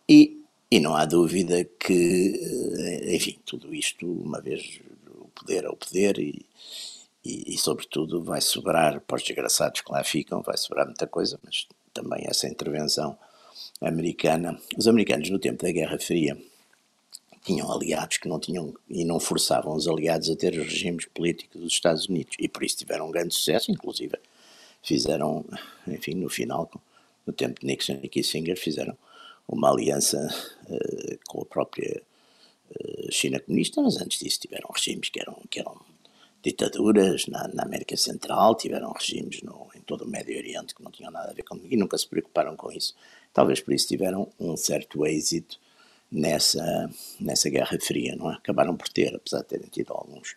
e, 0.07 0.45
e 0.71 0.79
não 0.79 0.95
há 0.95 1.07
dúvida 1.07 1.65
que, 1.65 2.39
eh, 2.79 3.17
enfim, 3.17 3.39
tudo 3.47 3.75
isto, 3.75 4.07
uma 4.07 4.41
vez 4.41 4.81
o 5.09 5.29
poder 5.29 5.65
é 5.65 5.69
o 5.71 5.77
poder 5.77 6.19
e, 6.19 6.45
e, 7.25 7.55
e, 7.55 7.59
sobretudo 7.59 8.23
vai 8.23 8.43
sobrar, 8.43 9.01
para 9.01 9.17
os 9.17 9.23
desgraçados 9.23 9.81
que 9.81 9.91
lá 9.91 10.05
ficam, 10.05 10.43
vai 10.43 10.59
sobrar 10.59 10.85
muita 10.85 11.07
coisa, 11.07 11.41
mas 11.43 11.67
também 11.93 12.25
essa 12.27 12.49
intervenção 12.49 13.17
americana. 13.81 14.59
Os 14.77 14.87
americanos, 14.87 15.31
no 15.31 15.39
tempo 15.39 15.63
da 15.63 15.73
Guerra 15.73 15.99
Fria, 15.99 16.37
tinham 17.45 17.71
aliados 17.73 18.19
que 18.19 18.29
não 18.29 18.39
tinham 18.39 18.73
e 18.89 19.05
não 19.05 19.19
forçavam 19.19 19.75
os 19.75 19.89
aliados 19.89 20.31
a 20.31 20.37
ter 20.37 20.53
os 20.53 20.67
regimes 20.67 21.07
políticos 21.07 21.61
dos 21.61 21.73
Estados 21.73 22.09
Unidos 22.09 22.37
e 22.39 22.49
por 22.49 22.63
isso 22.63 22.77
tiveram 22.77 23.09
um 23.09 23.11
grande 23.11 23.35
sucesso, 23.35 23.71
inclusive 23.71 24.17
fizeram, 24.83 25.45
enfim, 25.87 26.15
no 26.15 26.29
final, 26.29 26.71
no 27.27 27.33
tempo 27.33 27.61
de 27.61 27.67
Nixon 27.67 27.99
e 28.03 28.09
Kissinger, 28.09 28.59
fizeram 28.59 28.97
uma 29.49 29.71
aliança 29.71 30.29
uh, 30.69 31.19
com 31.29 31.43
a 31.43 31.45
própria 31.45 32.03
uh, 32.71 33.13
China 33.13 33.41
comunista, 33.41 33.81
mas 33.81 33.97
antes 34.01 34.19
disso 34.19 34.41
tiveram 34.41 34.69
regimes 34.75 35.09
que 35.09 35.21
eram, 35.21 35.37
que 35.49 35.61
eram 35.61 35.81
ditaduras 36.43 37.27
na, 37.27 37.49
na 37.49 37.63
América 37.63 37.97
Central, 37.97 38.57
tiveram 38.57 38.93
regimes 38.93 39.43
no, 39.43 39.69
todo 39.85 40.05
o 40.05 40.09
Médio 40.09 40.37
Oriente 40.37 40.75
que 40.75 40.83
não 40.83 40.91
tinham 40.91 41.11
nada 41.11 41.31
a 41.31 41.35
ver 41.35 41.43
com 41.43 41.59
e 41.69 41.77
nunca 41.77 41.97
se 41.99 42.07
preocuparam 42.07 42.57
com 42.57 42.71
isso. 42.73 42.95
Talvez 43.33 43.61
por 43.61 43.73
isso 43.73 43.89
tiveram 43.89 44.31
um 44.39 44.57
certo 44.57 45.07
êxito 45.07 45.59
nessa, 46.11 46.91
nessa 47.19 47.49
Guerra 47.49 47.79
Fria, 47.81 48.15
não 48.15 48.31
é? 48.31 48.35
Acabaram 48.35 48.77
por 48.77 48.89
ter, 48.89 49.15
apesar 49.15 49.41
de 49.41 49.47
terem 49.47 49.69
tido 49.69 49.93
alguns, 49.93 50.37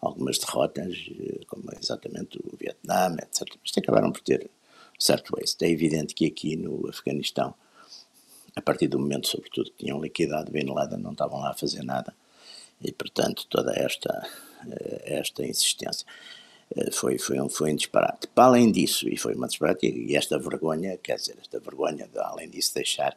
algumas 0.00 0.38
derrotas, 0.38 0.94
eh, 1.10 1.40
como 1.46 1.64
exatamente 1.80 2.38
o 2.38 2.56
Vietnã, 2.56 3.16
etc. 3.22 3.48
Mas 3.62 3.72
acabaram 3.76 4.12
por 4.12 4.20
ter 4.20 4.50
certo 4.98 5.34
êxito. 5.40 5.64
É 5.64 5.70
evidente 5.70 6.14
que 6.14 6.26
aqui 6.26 6.56
no 6.56 6.88
Afeganistão, 6.88 7.54
a 8.54 8.60
partir 8.60 8.88
do 8.88 8.98
momento, 8.98 9.28
sobretudo, 9.28 9.70
que 9.70 9.84
tinham 9.84 10.00
liquidado 10.00 10.52
Bin 10.52 10.66
Laden, 10.66 10.98
não 10.98 11.12
estavam 11.12 11.40
lá 11.40 11.50
a 11.50 11.54
fazer 11.54 11.82
nada. 11.82 12.14
E, 12.80 12.92
portanto, 12.92 13.46
toda 13.48 13.72
esta, 13.72 14.28
eh, 14.70 15.18
esta 15.18 15.44
insistência 15.44 16.06
foi, 16.92 17.18
foi, 17.18 17.40
um, 17.40 17.48
foi 17.48 17.72
um 17.72 17.76
disparate. 17.76 18.26
Para 18.28 18.44
além 18.44 18.70
disso, 18.70 19.08
e 19.08 19.16
foi 19.16 19.34
uma 19.34 19.46
disparate, 19.46 19.86
e 19.86 20.16
esta 20.16 20.38
vergonha, 20.38 20.96
quer 20.96 21.16
dizer, 21.16 21.36
esta 21.40 21.60
vergonha 21.60 22.06
de, 22.06 22.18
além 22.18 22.48
disso, 22.48 22.74
deixar 22.74 23.16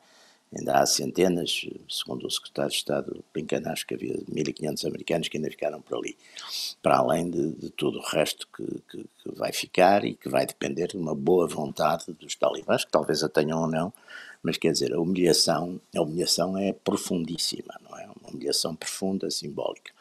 Ainda 0.56 0.80
há 0.80 0.86
centenas, 0.86 1.66
segundo 1.90 2.26
o 2.26 2.32
secretário 2.32 2.72
de 2.72 2.78
Estado 2.78 3.24
brincando, 3.34 3.68
acho 3.68 3.86
que 3.86 3.96
havia 3.96 4.14
1.500 4.32 4.88
americanos 4.88 5.28
que 5.28 5.38
ainda 5.38 5.50
ficaram 5.50 5.82
por 5.82 5.98
ali, 5.98 6.18
para 6.82 6.98
além 7.00 7.30
de, 7.30 7.52
de 7.52 7.70
tudo 7.70 8.00
o 8.00 8.02
resto 8.02 8.48
que, 8.56 8.64
que, 8.90 9.04
que, 9.04 9.36
vai 9.36 9.52
ficar 9.52 10.06
e 10.06 10.16
que 10.16 10.30
vai 10.30 10.46
depender 10.46 10.88
de 10.88 10.98
uma 10.98 11.14
boa 11.14 11.46
vontade 11.48 12.06
dos 12.14 12.34
talibãs, 12.36 12.86
que 12.86 12.92
talvez 12.92 13.24
a 13.24 13.30
tenham 13.30 13.60
ou 13.60 13.68
não, 13.68 13.92
mas 14.42 14.58
quer 14.58 14.72
dizer, 14.72 14.94
a 14.94 15.02
humilhação, 15.02 15.82
a 15.94 16.02
humilhação 16.02 16.58
é 16.58 16.72
profundíssima, 16.72 17.78
não 17.84 17.98
é? 18.00 18.06
Uma 18.06 18.30
humilhação 18.30 18.74
profunda, 18.74 19.30
simbólica. 19.30 19.92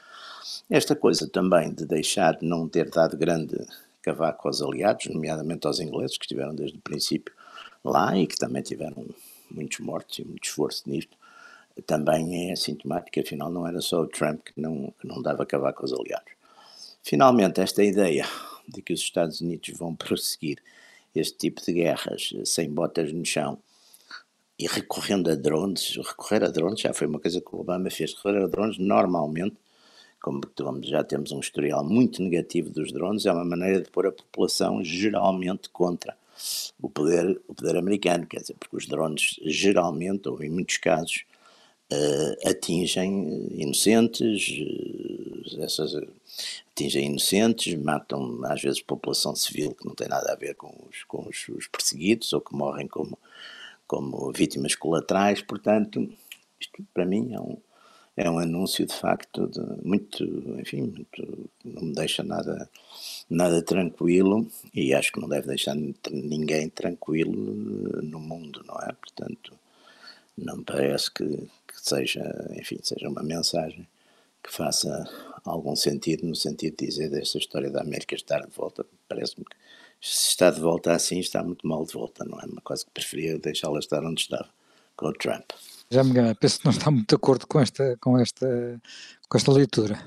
Esta 0.68 0.96
coisa 0.96 1.28
também 1.28 1.73
de 1.73 1.87
deixar 1.87 2.37
de 2.37 2.44
não 2.44 2.68
ter 2.68 2.90
dado 2.90 3.16
grande 3.16 3.56
cavaco 4.02 4.49
aos 4.49 4.61
aliados, 4.61 5.06
nomeadamente 5.06 5.66
aos 5.66 5.78
ingleses, 5.78 6.18
que 6.18 6.25
estiveram 6.25 6.54
desde 6.54 6.76
o 6.76 6.80
princípio 6.80 7.32
lá 7.85 8.16
e 8.18 8.26
que 8.26 8.37
também 8.37 8.62
tiveram 8.62 9.06
muitos 9.49 9.78
mortos 9.78 10.18
e 10.18 10.25
muito 10.25 10.44
esforço 10.44 10.82
nisto, 10.87 11.16
também 11.87 12.50
é 12.50 12.56
sintomático, 12.56 13.20
afinal 13.20 13.50
não 13.50 13.66
era 13.66 13.80
só 13.80 14.00
o 14.00 14.08
Trump 14.08 14.40
que 14.44 14.61
não, 14.61 14.92
que 15.00 15.06
não 15.06 15.23
dava 15.23 15.44
acabar 15.44 15.73
com 15.73 15.85
os 15.85 15.92
aliados. 15.92 16.32
Finalmente, 17.02 17.61
esta 17.61 17.85
ideia 17.85 18.26
de 18.66 18.82
que 18.82 18.92
os 18.92 19.00
Estados 19.00 19.40
Unidos 19.40 19.70
vão 19.78 19.94
prosseguir 19.94 20.58
este 21.14 21.38
tipo 21.38 21.64
de 21.64 21.73
guerras 21.73 22.35
sem 22.44 22.68
botas 22.68 23.12
no 23.12 23.25
chão 23.25 23.58
e 24.58 24.66
recorrendo 24.66 25.30
a 25.30 25.37
drones, 25.37 25.96
recorrer 25.96 26.42
a 26.42 26.49
drones 26.49 26.80
já 26.80 26.92
foi 26.92 27.06
uma 27.06 27.20
coisa 27.20 27.40
que 27.40 27.54
o 27.54 27.61
Obama 27.61 27.90
fez, 27.90 28.14
recorrer 28.14 28.42
a 28.42 28.46
drones 28.49 28.78
normalmente, 28.78 29.56
como 30.26 30.83
já 30.83 31.04
temos 31.04 31.30
um 31.30 31.38
historial 31.38 31.85
muito 31.85 32.21
negativo 32.21 32.68
dos 32.68 32.90
drones, 32.90 33.26
é 33.26 33.33
uma 33.33 33.45
maneira 33.45 33.80
de 33.80 33.88
pôr 33.88 34.09
a 34.09 34.12
população 34.12 34.83
geralmente 34.83 35.68
contra 35.71 36.16
o 36.83 36.90
poder, 36.90 37.40
o 37.47 37.54
poder 37.54 37.76
americano, 37.76 38.26
quer 38.26 38.40
dizer, 38.40 38.56
porque 38.59 38.76
os 38.76 38.88
drones 38.88 39.38
geralmente, 39.45 40.28
ou 40.28 40.42
em 40.42 40.50
muitos 40.50 40.78
casos, 40.78 41.25
uh, 41.92 42.49
atingem 42.49 43.52
inocentes, 43.52 44.49
uh, 44.49 45.62
essas, 45.62 45.95
atingem 46.73 47.06
inocentes, 47.06 47.78
matam 47.80 48.40
às 48.47 48.61
vezes 48.61 48.83
população 48.83 49.37
civil 49.37 49.76
que 49.76 49.87
não 49.87 49.95
tem 49.95 50.09
nada 50.09 50.33
a 50.33 50.37
ver 50.37 50.56
com 50.56 50.75
os, 50.90 51.04
com 51.04 51.28
os, 51.28 51.49
os 51.50 51.68
perseguidos 51.68 52.33
ou 52.33 52.40
que 52.40 52.52
morrem 52.52 52.88
como, 52.88 53.16
como 53.87 54.33
vítimas 54.33 54.75
colaterais, 54.75 55.40
portanto, 55.40 56.12
isto 56.59 56.85
para 56.92 57.06
mim 57.06 57.33
é 57.33 57.40
um, 57.40 57.56
é 58.16 58.30
um 58.30 58.38
anúncio 58.38 58.87
de 58.87 58.94
facto 58.94 59.46
de 59.46 59.61
muito, 59.87 60.25
enfim, 60.58 60.82
muito, 60.82 61.50
não 61.64 61.82
me 61.82 61.94
deixa 61.94 62.23
nada, 62.23 62.68
nada 63.28 63.62
tranquilo 63.62 64.46
e 64.73 64.94
acho 64.94 65.12
que 65.12 65.20
não 65.20 65.28
deve 65.28 65.49
deixar 65.49 65.75
ninguém 66.11 66.68
tranquilo 66.70 67.32
no 68.02 68.18
mundo, 68.18 68.64
não 68.66 68.76
é? 68.76 68.92
Portanto, 68.92 69.52
não 70.37 70.58
me 70.58 70.64
parece 70.64 71.11
que, 71.11 71.25
que 71.26 71.75
seja, 71.76 72.23
enfim, 72.58 72.78
seja 72.82 73.08
uma 73.08 73.23
mensagem 73.23 73.87
que 74.42 74.52
faça 74.52 75.04
algum 75.44 75.76
sentido 75.76 76.26
no 76.26 76.35
sentido 76.35 76.76
de 76.78 76.87
dizer 76.87 77.11
desta 77.11 77.38
história 77.38 77.70
da 77.70 77.82
América 77.82 78.14
estar 78.14 78.40
de 78.40 78.52
volta. 78.54 78.87
Parece-me 79.08 79.44
que 79.44 79.56
se 80.00 80.28
está 80.30 80.50
de 80.50 80.61
volta 80.61 80.92
assim, 80.92 81.18
está 81.18 81.42
muito 81.42 81.66
mal 81.66 81.85
de 81.85 81.92
volta, 81.92 82.25
não 82.25 82.40
é? 82.40 82.46
Uma 82.46 82.61
coisa 82.62 82.85
que 82.85 82.90
preferia 82.92 83.38
deixá-la 83.38 83.78
estar 83.78 84.04
onde 84.04 84.23
estava, 84.23 84.49
com 84.96 85.06
o 85.06 85.12
Trump. 85.12 85.50
Já 85.90 86.02
me 86.02 86.10
engano, 86.10 86.34
penso 86.36 86.58
que 86.58 86.64
não 86.64 86.72
está 86.72 86.90
muito 86.90 87.08
de 87.08 87.14
acordo 87.14 87.46
com 87.46 87.60
esta, 87.60 87.96
com 88.00 88.18
esta, 88.18 88.80
com 89.28 89.38
esta 89.38 89.52
leitura. 89.52 90.02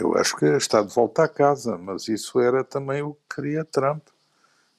Eu 0.00 0.16
acho 0.16 0.36
que 0.36 0.46
está 0.46 0.82
de 0.82 0.94
volta 0.94 1.24
à 1.24 1.28
casa, 1.28 1.76
mas 1.76 2.08
isso 2.08 2.40
era 2.40 2.64
também 2.64 3.02
o 3.02 3.14
que 3.14 3.36
queria 3.36 3.64
Trump. 3.64 4.02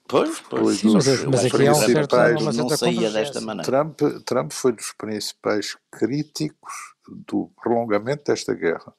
Pois, 0.08 0.42
pois. 0.50 0.80
Sim, 0.80 0.94
mas, 0.94 1.06
mas 1.26 1.46
aqui 1.46 1.68
há 1.68 1.72
um 1.72 1.76
certo, 1.76 2.16
uma 2.42 2.52
não 2.52 2.70
saía 2.70 3.12
desta 3.12 3.40
maneira. 3.40 3.70
Trump, 3.70 4.02
Trump 4.26 4.52
foi 4.52 4.72
dos 4.72 4.92
principais 4.94 5.78
críticos 5.92 6.74
do 7.28 7.52
prolongamento 7.62 8.24
desta 8.26 8.56
guerra. 8.56 8.92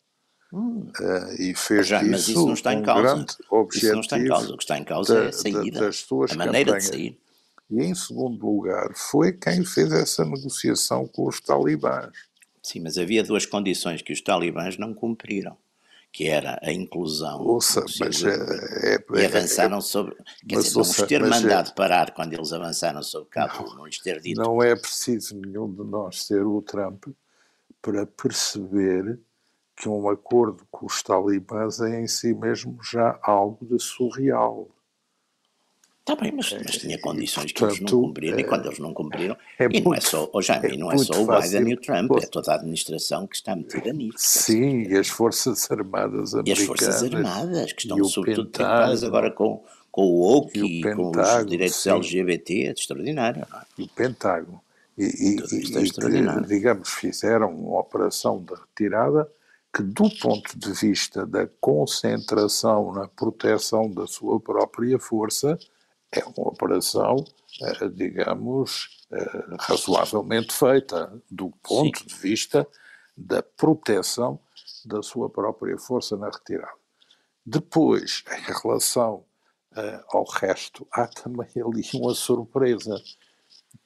Hum. 0.53 0.91
Uh, 1.01 1.43
e 1.43 1.55
fez 1.55 1.87
Já, 1.87 2.03
mas 2.03 2.29
isso 2.29 2.47
não 2.47 2.55
está 2.55 2.75
em 2.75 2.83
causa. 2.83 3.03
grande 3.03 3.37
objetivo 3.51 3.87
isso 3.87 3.95
não 3.95 4.01
está 4.01 4.19
em 4.19 4.27
causa. 4.27 4.53
O 4.53 4.57
que 4.57 4.63
está 4.63 4.79
em 4.79 4.85
causa 4.85 5.15
da, 5.15 5.25
é 5.25 5.29
a 5.29 5.33
saída, 5.33 5.81
das 5.81 5.97
suas 5.99 6.31
a 6.33 6.37
maneira 6.37 6.73
campanhas. 6.73 6.91
de 6.91 6.97
sair. 6.97 7.21
E, 7.71 7.83
em 7.83 7.95
segundo 7.95 8.45
lugar, 8.45 8.93
foi 8.95 9.33
quem 9.33 9.65
fez 9.65 9.93
essa 9.93 10.25
negociação 10.25 11.07
com 11.07 11.29
os 11.29 11.41
talibãs. 11.41 12.11
Sim, 12.63 12.81
mas 12.81 12.99
havia 12.99 13.23
duas 13.23 13.47
condições 13.47 14.03
que 14.03 14.13
os 14.13 14.21
talibãs 14.21 14.77
não 14.77 14.93
cumpriram, 14.93 15.57
que 16.13 16.27
era 16.27 16.59
a 16.63 16.73
inclusão. 16.73 17.41
Ouça, 17.41 17.85
mas 18.01 18.23
é, 18.25 18.97
é, 18.97 19.21
e 19.21 19.25
avançaram 19.25 19.79
é, 19.79 19.81
sobre. 19.81 20.15
Quer 20.49 20.59
dizer, 20.59 20.75
não 20.75 20.83
os 20.83 20.97
ter 20.97 21.23
é 21.23 21.27
mandado 21.27 21.75
parar 21.75 22.13
quando 22.13 22.35
eles 22.35 22.53
avançaram 22.53 23.03
sobre 23.03 23.31
Cabo, 23.31 23.69
não, 23.69 23.77
não 23.77 23.87
lhes 23.87 23.99
ter 23.99 24.21
dito. 24.21 24.41
Não 24.41 24.63
é 24.63 24.75
preciso 24.75 25.37
nenhum 25.37 25.73
de 25.73 25.85
nós 25.85 26.25
ser 26.25 26.45
o 26.45 26.61
Trump 26.61 27.07
para 27.81 28.05
perceber 28.05 29.19
que 29.77 29.89
um 29.89 30.11
acordo 30.11 30.67
com 30.71 30.85
os 30.85 31.03
talibãs 31.03 31.81
é 31.81 32.01
em 32.01 32.07
si 32.07 32.35
mesmo 32.35 32.79
já 32.83 33.19
algo 33.23 33.65
de 33.65 33.83
surreal. 33.83 34.69
Está 36.01 36.17
bem, 36.17 36.33
mas, 36.33 36.53
mas 36.65 36.79
tinha 36.79 36.99
condições 36.99 37.53
que 37.53 37.63
eles 37.63 37.79
não 37.81 37.89
cumpriram, 37.89 38.39
e 38.39 38.45
quando 38.45 38.67
eles 38.67 38.79
não 38.79 38.95
cumpriram, 38.95 39.37
é 39.59 39.69
e 39.71 39.81
não 39.81 39.95
é 39.95 40.01
só, 40.01 40.29
oh, 40.33 40.41
Jaime, 40.41 40.75
é 40.75 40.77
não 40.77 40.91
é 40.91 40.97
só 40.97 41.13
o 41.23 41.27
Biden 41.27 41.69
e 41.69 41.75
o 41.75 41.77
Trump, 41.77 42.11
é 42.21 42.27
toda 42.27 42.53
a 42.53 42.55
administração 42.57 43.27
que 43.27 43.37
está 43.37 43.55
metida 43.55 43.93
nisso. 43.93 44.17
Sim, 44.19 44.85
e 44.89 44.97
as 44.97 45.09
Forças 45.09 45.71
Armadas 45.71 46.35
americanas. 46.35 46.49
E 46.49 46.53
as 46.53 46.67
Forças 46.67 47.03
Armadas, 47.03 47.73
que 47.73 47.83
estão 47.83 48.05
sobretudo 48.05 48.51
preocupadas 48.51 49.05
agora 49.05 49.31
com, 49.31 49.63
com 49.93 50.03
o 50.03 50.21
woke 50.21 50.59
e, 50.59 50.81
e 50.81 50.95
com 50.95 51.11
os 51.11 51.47
direitos 51.47 51.83
sim. 51.83 51.91
LGBT, 51.91 52.69
é 52.69 52.73
extraordinário. 52.73 53.43
É? 53.43 53.61
E 53.79 53.83
o 53.85 53.89
Pentágono. 53.89 54.61
E, 54.97 55.05
e, 55.05 55.39
é 55.39 56.43
e 56.43 56.47
digamos, 56.47 56.89
fizeram 56.89 57.55
uma 57.55 57.81
operação 57.81 58.43
de 58.43 58.55
retirada 58.55 59.31
que, 59.73 59.83
do 59.83 60.11
ponto 60.19 60.59
de 60.59 60.73
vista 60.73 61.25
da 61.25 61.47
concentração 61.61 62.93
na 62.93 63.07
proteção 63.07 63.91
da 63.91 64.07
sua 64.07 64.41
própria 64.41 64.99
força, 64.99 65.59
é 66.13 66.25
uma 66.25 66.49
operação, 66.49 67.25
eh, 67.63 67.89
digamos, 67.89 69.07
eh, 69.13 69.45
razoavelmente 69.59 70.53
feita, 70.53 71.13
do 71.31 71.51
ponto 71.63 71.99
Sim. 71.99 72.07
de 72.07 72.15
vista 72.15 72.67
da 73.17 73.43
proteção 73.43 74.41
da 74.85 75.03
sua 75.03 75.29
própria 75.29 75.77
força 75.79 76.17
na 76.17 76.31
retirada. 76.31 76.73
Depois, 77.45 78.25
em 78.31 78.53
relação 78.63 79.25
uh, 79.73 80.05
ao 80.09 80.25
resto, 80.25 80.87
há 80.93 81.07
também 81.07 81.49
ali 81.57 81.83
uma 81.95 82.15
surpresa 82.15 83.01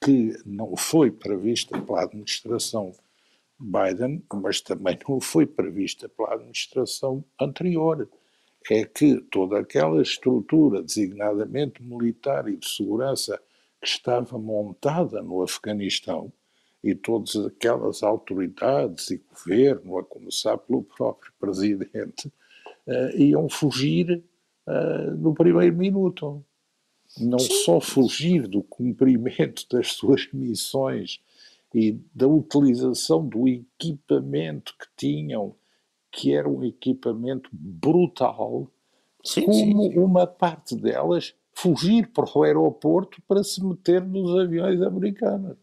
que 0.03 0.37
não 0.45 0.77
foi 0.77 1.11
prevista 1.11 1.81
pela 1.81 2.03
administração 2.03 2.93
Biden, 3.59 4.23
mas 4.33 4.61
também 4.61 4.99
não 5.09 5.21
foi 5.21 5.47
prevista 5.47 6.09
pela 6.09 6.35
administração 6.35 7.25
anterior. 7.41 8.09
É 8.71 8.85
que 8.85 9.21
toda 9.31 9.59
aquela 9.59 10.01
estrutura, 10.01 10.83
designadamente 10.83 11.83
militar 11.83 12.49
e 12.49 12.57
de 12.57 12.67
segurança, 12.67 13.41
que 13.81 13.87
estava 13.87 14.39
montada 14.39 15.23
no 15.23 15.43
Afeganistão, 15.43 16.33
e 16.85 16.95
todas 16.95 17.35
aquelas 17.37 18.03
autoridades 18.03 19.11
e 19.11 19.17
governo, 19.17 19.97
a 19.97 20.05
começar 20.05 20.59
pelo 20.59 20.83
próprio 20.83 21.33
presidente, 21.41 22.29
uh, 22.87 23.17
iam 23.17 23.49
fugir 23.49 24.23
uh, 24.67 25.17
no 25.17 25.35
primeiro 25.35 25.75
minuto. 25.75 26.45
Não 27.19 27.39
só 27.39 27.81
fugir 27.81 28.47
do 28.47 28.63
cumprimento 28.63 29.65
das 29.73 29.93
suas 29.93 30.29
missões 30.31 31.21
e 31.75 31.99
da 32.15 32.29
utilização 32.29 33.27
do 33.27 33.49
equipamento 33.49 34.75
que 34.79 34.87
tinham, 34.95 35.57
que 36.15 36.33
era 36.33 36.49
um 36.49 36.65
equipamento 36.65 37.51
brutal, 37.53 38.71
sim, 39.23 39.43
como 39.43 39.55
sim, 39.55 39.93
sim. 39.93 39.99
uma 39.99 40.27
parte 40.27 40.77
delas 40.77 41.35
fugir 41.53 42.09
para 42.09 42.27
o 42.35 42.43
aeroporto 42.43 43.21
para 43.29 43.43
se 43.43 43.65
meter 43.65 44.03
nos 44.03 44.39
aviões 44.39 44.81
americanos. 44.81 45.57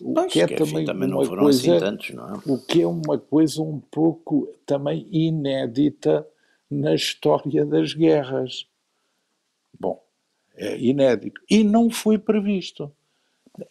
O 0.00 0.14
pois, 0.14 0.32
que 0.32 0.40
é 0.40 0.46
que, 0.46 0.56
também, 0.56 0.74
enfim, 0.74 0.84
também 0.84 1.08
não 1.08 1.24
foram 1.24 1.46
assim 1.46 1.70
coisa, 1.70 1.76
assim 1.76 1.96
tantos, 1.96 2.10
não 2.10 2.34
é? 2.34 2.40
O 2.46 2.58
que 2.58 2.82
é 2.82 2.86
uma 2.86 3.18
coisa 3.18 3.62
um 3.62 3.80
pouco 3.80 4.48
também 4.66 5.06
inédita 5.10 6.26
na 6.70 6.94
história 6.94 7.64
das 7.64 7.94
guerras. 7.94 8.66
Bom, 9.78 10.02
é 10.56 10.78
inédito. 10.78 11.40
E 11.48 11.62
não 11.62 11.90
foi 11.90 12.18
previsto. 12.18 12.90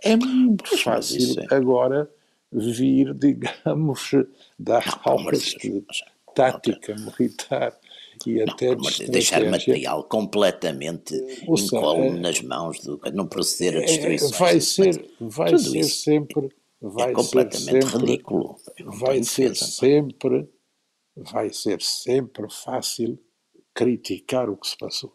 É 0.01 0.15
muito 0.15 0.77
fácil 0.77 1.41
é. 1.41 1.53
agora 1.53 2.09
vir, 2.51 3.13
digamos, 3.15 4.11
dar 4.57 5.01
aulas 5.03 5.55
de 5.59 5.83
tática 6.33 6.95
militar 6.95 7.77
e 8.25 8.41
até 8.41 8.75
de 8.75 9.07
deixar 9.11 9.43
material 9.49 10.03
completamente 10.03 11.15
incólume 11.47 12.17
é, 12.17 12.21
nas 12.21 12.41
mãos 12.41 12.79
do 12.79 12.99
não 13.13 13.27
proceder 13.27 13.81
a 13.81 13.83
é, 13.83 13.85
destruição. 13.85 14.29
Vai 14.31 14.59
ser, 14.59 15.09
vai 15.19 15.57
ser 15.57 15.83
sempre 15.83 16.49
vai 16.81 17.11
é 17.11 17.13
completamente 17.13 17.85
sempre, 17.85 17.97
ridículo. 17.97 18.57
Vai 18.85 19.23
ser 19.23 19.55
sempre 19.55 20.49
vai 21.15 21.49
ser 21.53 21.81
sempre 21.81 22.47
fácil 22.49 23.19
criticar 23.73 24.49
o 24.49 24.57
que 24.57 24.67
se 24.67 24.77
passou. 24.77 25.11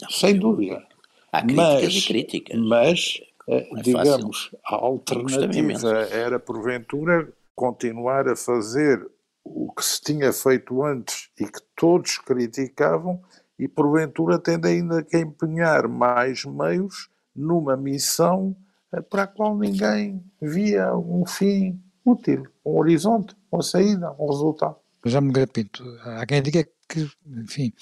Não, 0.00 0.10
Sem 0.10 0.38
dúvida. 0.38 0.86
Há 1.32 1.42
críticas 1.42 1.82
mas, 1.82 1.94
e 1.94 2.06
críticas. 2.06 2.58
Mas 2.58 3.20
é 3.48 3.68
digamos, 3.82 4.44
fácil. 4.44 4.58
a 4.64 4.74
alternativa 4.76 5.88
era, 6.10 6.38
porventura, 6.38 7.32
continuar 7.54 8.28
a 8.28 8.36
fazer 8.36 9.06
o 9.52 9.72
que 9.72 9.84
se 9.84 10.00
tinha 10.00 10.32
feito 10.32 10.82
antes 10.84 11.28
e 11.38 11.44
que 11.44 11.60
todos 11.76 12.18
criticavam, 12.18 13.20
e 13.58 13.68
porventura 13.68 14.38
tendo 14.38 14.66
ainda 14.66 15.02
que 15.02 15.18
empenhar 15.18 15.86
mais 15.86 16.44
meios 16.44 17.10
numa 17.36 17.76
missão 17.76 18.56
eh, 18.92 19.02
para 19.02 19.24
a 19.24 19.26
qual 19.26 19.56
ninguém 19.56 20.24
via 20.40 20.94
um 20.96 21.26
fim 21.26 21.78
útil, 22.04 22.46
um 22.64 22.78
horizonte, 22.78 23.36
uma 23.52 23.62
saída, 23.62 24.14
um 24.18 24.30
resultado. 24.30 24.76
Já 25.04 25.20
me 25.20 25.32
Pinto, 25.46 25.84
há 26.02 26.24
quem 26.24 26.42
diga 26.42 26.66
que, 26.88 27.10
enfim, 27.26 27.72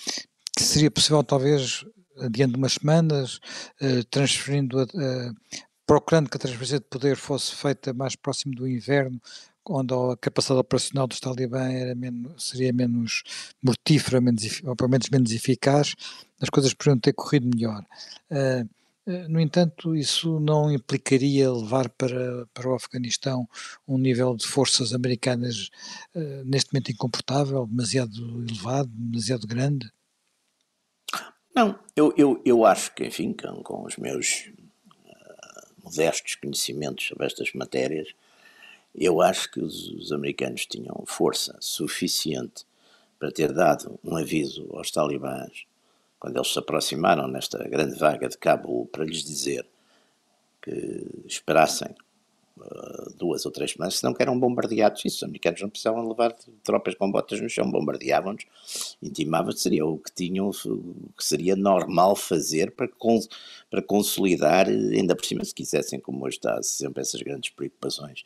que 0.57 0.63
seria 0.63 0.91
possível 0.91 1.23
talvez 1.23 1.85
adiante 2.21 2.53
de 2.53 2.59
umas 2.59 2.75
semanas, 2.75 3.39
eh, 3.81 4.03
transferindo, 4.11 4.81
a, 4.81 4.87
procurando 5.87 6.29
que 6.29 6.37
a 6.37 6.41
transferência 6.41 6.81
de 6.81 6.87
poder 6.87 7.17
fosse 7.17 7.55
feita 7.55 7.95
mais 7.95 8.17
próximo 8.17 8.55
do 8.55 8.69
inverno, 8.69 9.21
onde 9.69 9.95
a 9.95 10.17
capacidade 10.17 10.61
operacional 10.61 11.07
dos 11.07 11.21
talibã 11.21 11.71
era 11.71 11.95
menos, 11.95 12.49
seria 12.49 12.73
menos 12.73 13.23
mortífera, 13.63 14.21
menos, 14.21 14.63
ou 14.65 14.75
pelo 14.75 14.91
menos 14.91 15.09
menos 15.11 15.33
eficaz, 15.33 15.95
as 16.41 16.49
coisas 16.49 16.73
poderiam 16.75 16.99
ter 16.99 17.13
corrido 17.13 17.49
melhor. 17.55 17.85
Uh, 18.31 18.69
no 19.27 19.41
entanto, 19.41 19.97
isso 19.97 20.39
não 20.39 20.71
implicaria 20.71 21.51
levar 21.51 21.89
para, 21.89 22.47
para 22.53 22.69
o 22.69 22.75
Afeganistão 22.75 23.49
um 23.87 23.97
nível 23.97 24.37
de 24.37 24.47
forças 24.47 24.93
americanas 24.93 25.71
uh, 26.15 26.45
neste 26.45 26.73
momento 26.73 26.93
incomportável, 26.93 27.67
demasiado 27.67 28.45
elevado, 28.47 28.91
demasiado 28.93 29.47
grande? 29.47 29.91
Não, 31.55 31.79
eu, 31.97 32.13
eu, 32.19 32.43
eu 32.45 32.67
acho 32.67 32.95
que, 32.95 33.07
enfim, 33.07 33.33
com, 33.33 33.63
com 33.63 33.85
os 33.85 33.97
meus 33.97 34.51
uh, 35.07 35.83
modestos 35.83 36.35
conhecimentos 36.35 37.07
sobre 37.07 37.27
estas 37.27 37.51
matérias, 37.55 38.15
eu 39.01 39.21
acho 39.21 39.51
que 39.51 39.61
os, 39.61 39.89
os, 39.91 40.13
americanos 40.13 40.67
tinham 40.67 41.05
força 41.07 41.57
suficiente 41.61 42.65
para 43.19 43.31
ter 43.31 43.53
dado 43.53 43.99
um 44.03 44.17
aviso 44.17 44.69
aos 44.73 44.91
talibãs 44.91 45.67
quando 46.19 46.37
eles 46.37 46.53
se 46.53 46.59
aproximaram 46.59 47.29
nesta 47.29 47.59
grande 47.69 47.97
vaga 47.99 48.29
de 48.29 48.37
Cabul 48.37 48.87
para 48.87 49.05
lhes 49.05 49.23
dizer 49.23 49.67
que 50.61 51.07
esperassem 51.27 51.95
uh, 52.57 53.15
duas 53.17 53.47
ou 53.47 53.53
três 53.53 53.73
semanas, 53.73 53.99
senão 53.99 54.13
que 54.13 54.21
eram 54.21 54.39
bombardeados. 54.39 55.05
Isso, 55.05 55.19
os 55.19 55.23
americanos 55.23 55.61
não 55.61 55.69
precisavam 55.69 56.09
levar 56.09 56.35
tropas 56.65 56.97
com 56.97 57.11
botas 57.11 57.41
no 57.41 57.49
chão, 57.49 57.71
bombardeavam-nos, 57.71 58.47
intimavam 59.01 59.53
seria 59.53 59.87
o 59.87 59.97
que 59.99 60.13
tinham, 60.13 60.51
o 60.51 61.13
que 61.17 61.25
seria 61.25 61.55
normal 61.55 62.17
fazer 62.17 62.73
para, 62.73 62.89
cons 62.89 63.29
para 63.71 63.81
consolidar, 63.81 64.67
ainda 64.67 65.15
por 65.15 65.25
cima, 65.25 65.45
se 65.45 65.55
quisessem, 65.55 66.01
como 66.01 66.27
hoje 66.27 66.39
está 66.39 66.61
sempre 66.63 67.01
essas 67.01 67.23
grandes 67.23 67.51
preocupações 67.51 68.25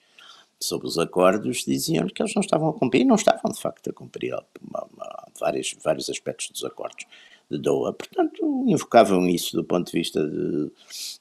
sobre 0.63 0.87
os 0.87 0.99
acordos, 0.99 1.65
diziam 1.65 2.07
que 2.07 2.23
eles 2.23 2.35
não 2.35 2.41
estavam 2.41 2.69
a 2.69 2.73
cumprir, 2.73 3.03
e 3.03 3.05
não 3.05 3.17
estavam 3.17 3.51
de 3.51 3.61
facto 3.61 3.91
a 3.91 3.93
cumprir 3.93 4.35
uma, 4.35 4.87
uma, 4.93 5.29
vários, 5.39 5.75
vários 5.83 6.09
aspectos 6.09 6.51
dos 6.51 6.65
acordos 6.65 7.07
de 7.51 7.59
Doha. 7.59 7.93
Portanto, 7.93 8.65
invocavam 8.67 9.29
isso 9.29 9.55
do 9.55 9.65
ponto 9.65 9.91
de 9.91 9.99
vista 9.99 10.27
de, 10.27 10.71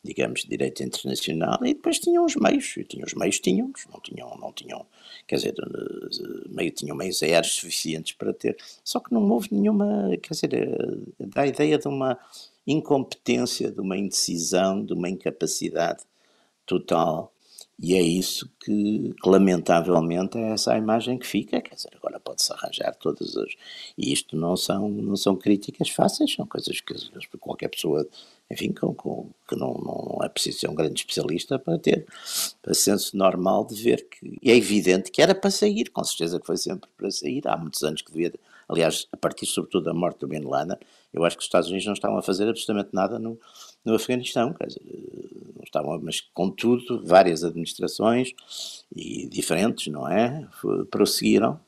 digamos, 0.03 0.41
de 0.41 0.49
direito 0.49 0.81
internacional 0.83 1.59
e 1.63 1.73
depois 1.73 1.99
tinham 1.99 2.25
os 2.25 2.35
meios, 2.35 2.75
e 2.77 2.83
tinham 2.83 3.05
os 3.05 3.13
meios, 3.13 3.39
tinham, 3.39 3.71
não 3.91 3.99
tinham, 3.99 4.37
não 4.37 4.53
tinham, 4.53 4.85
quer 5.27 5.35
dizer, 5.35 5.55
eh, 5.59 6.49
meio, 6.49 6.71
tinham 6.71 6.95
meios 6.95 7.21
aéreos 7.21 7.53
suficientes 7.55 8.13
para 8.13 8.33
ter, 8.33 8.57
só 8.83 8.99
que 8.99 9.13
não 9.13 9.29
houve 9.29 9.49
nenhuma, 9.51 10.09
quer 10.21 10.33
dizer, 10.33 10.53
eh, 10.53 11.25
dá 11.27 11.41
a 11.41 11.47
ideia 11.47 11.77
de 11.77 11.87
uma 11.87 12.17
incompetência, 12.65 13.71
de 13.71 13.81
uma 13.81 13.97
indecisão, 13.97 14.83
de 14.85 14.93
uma 14.93 15.09
incapacidade 15.09 16.03
total 16.65 17.30
e 17.83 17.95
é 17.95 18.01
isso 18.01 18.47
que, 18.63 19.11
lamentavelmente, 19.25 20.37
é 20.37 20.51
essa 20.51 20.73
a 20.73 20.77
imagem 20.77 21.17
que 21.17 21.25
fica. 21.25 21.59
Quer 21.59 21.73
dizer, 21.73 21.89
agora 21.95 22.19
pode-se 22.19 22.53
arranjar 22.53 22.93
todas 22.93 23.35
as. 23.35 23.53
E 23.97 24.13
isto 24.13 24.37
não 24.37 24.55
são, 24.55 24.87
não 24.87 25.15
são 25.15 25.35
críticas 25.35 25.89
fáceis, 25.89 26.31
são 26.31 26.45
coisas 26.45 26.79
que 26.79 26.93
qualquer 27.39 27.69
pessoa, 27.69 28.07
enfim, 28.51 28.71
com, 28.71 28.93
com, 28.93 29.29
que 29.49 29.55
não, 29.55 29.73
não 29.73 30.19
é 30.23 30.29
preciso 30.29 30.59
ser 30.59 30.69
um 30.69 30.75
grande 30.75 30.99
especialista 30.99 31.57
para 31.57 31.79
ter 31.79 32.05
para 32.61 32.75
senso 32.75 33.17
normal 33.17 33.65
de 33.65 33.81
ver 33.81 34.07
que. 34.07 34.37
E 34.43 34.51
é 34.51 34.55
evidente 34.55 35.09
que 35.09 35.19
era 35.19 35.33
para 35.33 35.49
sair, 35.49 35.89
com 35.89 36.03
certeza 36.03 36.39
que 36.39 36.45
foi 36.45 36.57
sempre 36.57 36.87
para 36.95 37.09
sair. 37.09 37.41
Há 37.47 37.57
muitos 37.57 37.81
anos 37.81 38.03
que 38.03 38.11
devia. 38.11 38.31
Aliás, 38.69 39.07
a 39.11 39.17
partir 39.17 39.47
sobretudo 39.47 39.85
da 39.85 39.93
morte 39.93 40.19
do 40.19 40.27
Bin 40.27 40.41
Laden, 40.41 40.77
eu 41.11 41.25
acho 41.25 41.35
que 41.35 41.41
os 41.41 41.47
Estados 41.47 41.67
Unidos 41.69 41.87
não 41.87 41.93
estavam 41.93 42.19
a 42.19 42.21
fazer 42.21 42.47
absolutamente 42.47 42.89
nada 42.93 43.17
no, 43.17 43.39
no 43.83 43.95
Afeganistão. 43.95 44.53
Quer 44.53 44.67
dizer, 44.67 44.81
não 45.55 45.63
estavam, 45.63 45.99
mas 46.01 46.21
contudo, 46.33 47.03
várias 47.05 47.43
administrações 47.43 48.33
e 48.95 49.27
diferentes, 49.27 49.87
não 49.87 50.07
é? 50.07 50.47
Prosseguiram. 50.89 51.59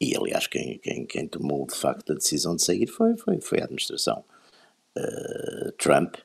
E 0.00 0.14
aliás, 0.16 0.46
quem, 0.46 0.78
quem, 0.78 1.06
quem 1.06 1.26
tomou 1.26 1.66
de 1.66 1.74
facto 1.74 2.12
a 2.12 2.16
decisão 2.16 2.54
de 2.54 2.62
sair 2.62 2.86
foi, 2.86 3.16
foi, 3.16 3.40
foi 3.40 3.60
a 3.60 3.64
administração 3.64 4.22
uh, 4.96 5.72
Trump. 5.78 6.16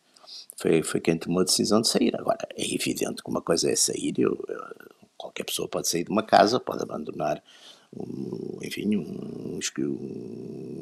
Foi, 0.57 0.83
foi 0.83 0.99
quem 0.99 1.17
tomou 1.17 1.41
a 1.41 1.45
decisão 1.45 1.81
de 1.81 1.87
sair. 1.87 2.15
Agora, 2.15 2.47
é 2.55 2.73
evidente 2.73 3.23
que 3.23 3.29
uma 3.29 3.41
coisa 3.41 3.71
é 3.71 3.75
sair, 3.75 4.13
eu, 4.17 4.37
eu, 4.47 4.61
qualquer 5.17 5.43
pessoa 5.43 5.67
pode 5.67 5.87
sair 5.87 6.03
de 6.03 6.11
uma 6.11 6.23
casa, 6.23 6.59
pode 6.59 6.83
abandonar 6.83 7.41
um, 7.93 8.59
enfim, 8.63 8.95
um, 8.95 9.59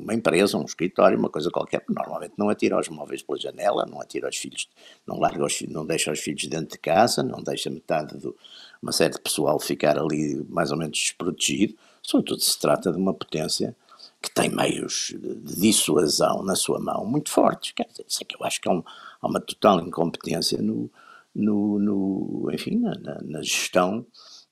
uma 0.02 0.14
empresa, 0.14 0.58
um 0.58 0.66
escritório, 0.66 1.18
uma 1.18 1.30
coisa 1.30 1.50
qualquer, 1.50 1.84
normalmente 1.90 2.34
não 2.38 2.50
atira 2.50 2.80
os 2.80 2.90
móveis 2.90 3.22
pela 3.22 3.40
janela, 3.40 3.86
não 3.86 4.02
atira 4.02 4.30
os 4.30 4.38
filhos, 4.38 4.68
não 5.08 5.20
larga 5.20 5.46
os 5.46 5.62
não 5.64 5.86
deixa 5.86 6.12
os 6.12 6.20
filhos 6.20 6.46
dentro 6.48 6.74
de 6.74 6.80
casa, 6.80 7.24
não 7.24 7.42
deixa 7.42 7.70
metade 7.70 8.18
do 8.18 8.36
uma 8.82 8.92
série 8.92 9.14
de 9.14 9.22
pessoal 9.22 9.60
ficar 9.60 9.98
ali 10.00 10.46
mais 10.50 10.72
ou 10.72 10.78
menos 10.78 10.98
desprotegido, 10.98 11.76
sobretudo 12.02 12.42
se 12.42 12.58
trata 12.58 12.92
de 12.92 12.98
uma 12.98 13.14
potência 13.14 13.76
que 14.22 14.32
tem 14.32 14.50
meios 14.50 15.14
de 15.18 15.60
dissuasão 15.60 16.44
na 16.44 16.56
sua 16.56 16.80
mão 16.80 17.06
muito 17.06 17.30
fortes. 17.30 17.72
Quer 17.72 17.88
dizer, 17.88 18.06
isso 18.08 18.20
é 18.22 18.26
que 18.26 18.36
eu 18.36 18.46
acho 18.46 18.60
que 18.62 18.70
há, 18.70 18.72
um, 18.72 18.84
há 19.22 19.28
uma 19.28 19.40
total 19.40 19.80
incompetência 19.82 20.62
no, 20.62 20.90
no, 21.34 21.80
no 21.80 22.52
enfim, 22.54 22.78
na, 22.78 23.22
na, 23.22 23.42
gestão 23.42 24.06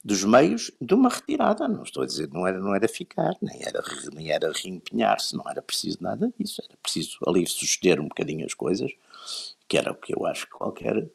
dos 0.08 0.24
meios 0.24 0.72
de 0.80 0.94
uma 0.94 1.10
retirada. 1.10 1.68
Não 1.68 1.84
estou 1.84 2.02
a 2.02 2.06
dizer, 2.06 2.30
não 2.30 2.48
era, 2.48 2.58
não 2.58 2.74
era 2.74 2.88
ficar, 2.88 3.36
nem 3.42 3.62
era, 3.62 3.84
nem 4.14 4.32
era 4.32 4.54
reempenhar-se, 4.54 5.36
não 5.36 5.44
era 5.50 5.62
preciso 5.62 5.98
nada 6.00 6.34
disso. 6.40 6.62
Era 6.66 6.78
preciso 6.82 7.18
ali 7.28 7.46
suster 7.46 8.00
um 8.00 8.08
bocadinho 8.08 8.46
as 8.46 8.54
coisas, 8.54 8.90
que 9.68 9.78
era 9.78 9.92
o 9.92 9.96
que 9.96 10.16
eu 10.18 10.26
acho 10.26 10.46
que 10.46 10.54
qualquer 10.54 11.10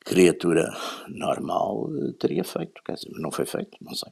criatura 0.00 0.74
normal 1.08 1.90
eh, 1.94 2.12
teria 2.18 2.42
feito. 2.42 2.82
Quer 2.82 2.94
dizer, 2.94 3.10
não 3.20 3.30
foi 3.30 3.44
feito, 3.44 3.76
não 3.82 3.94
sei. 3.94 4.10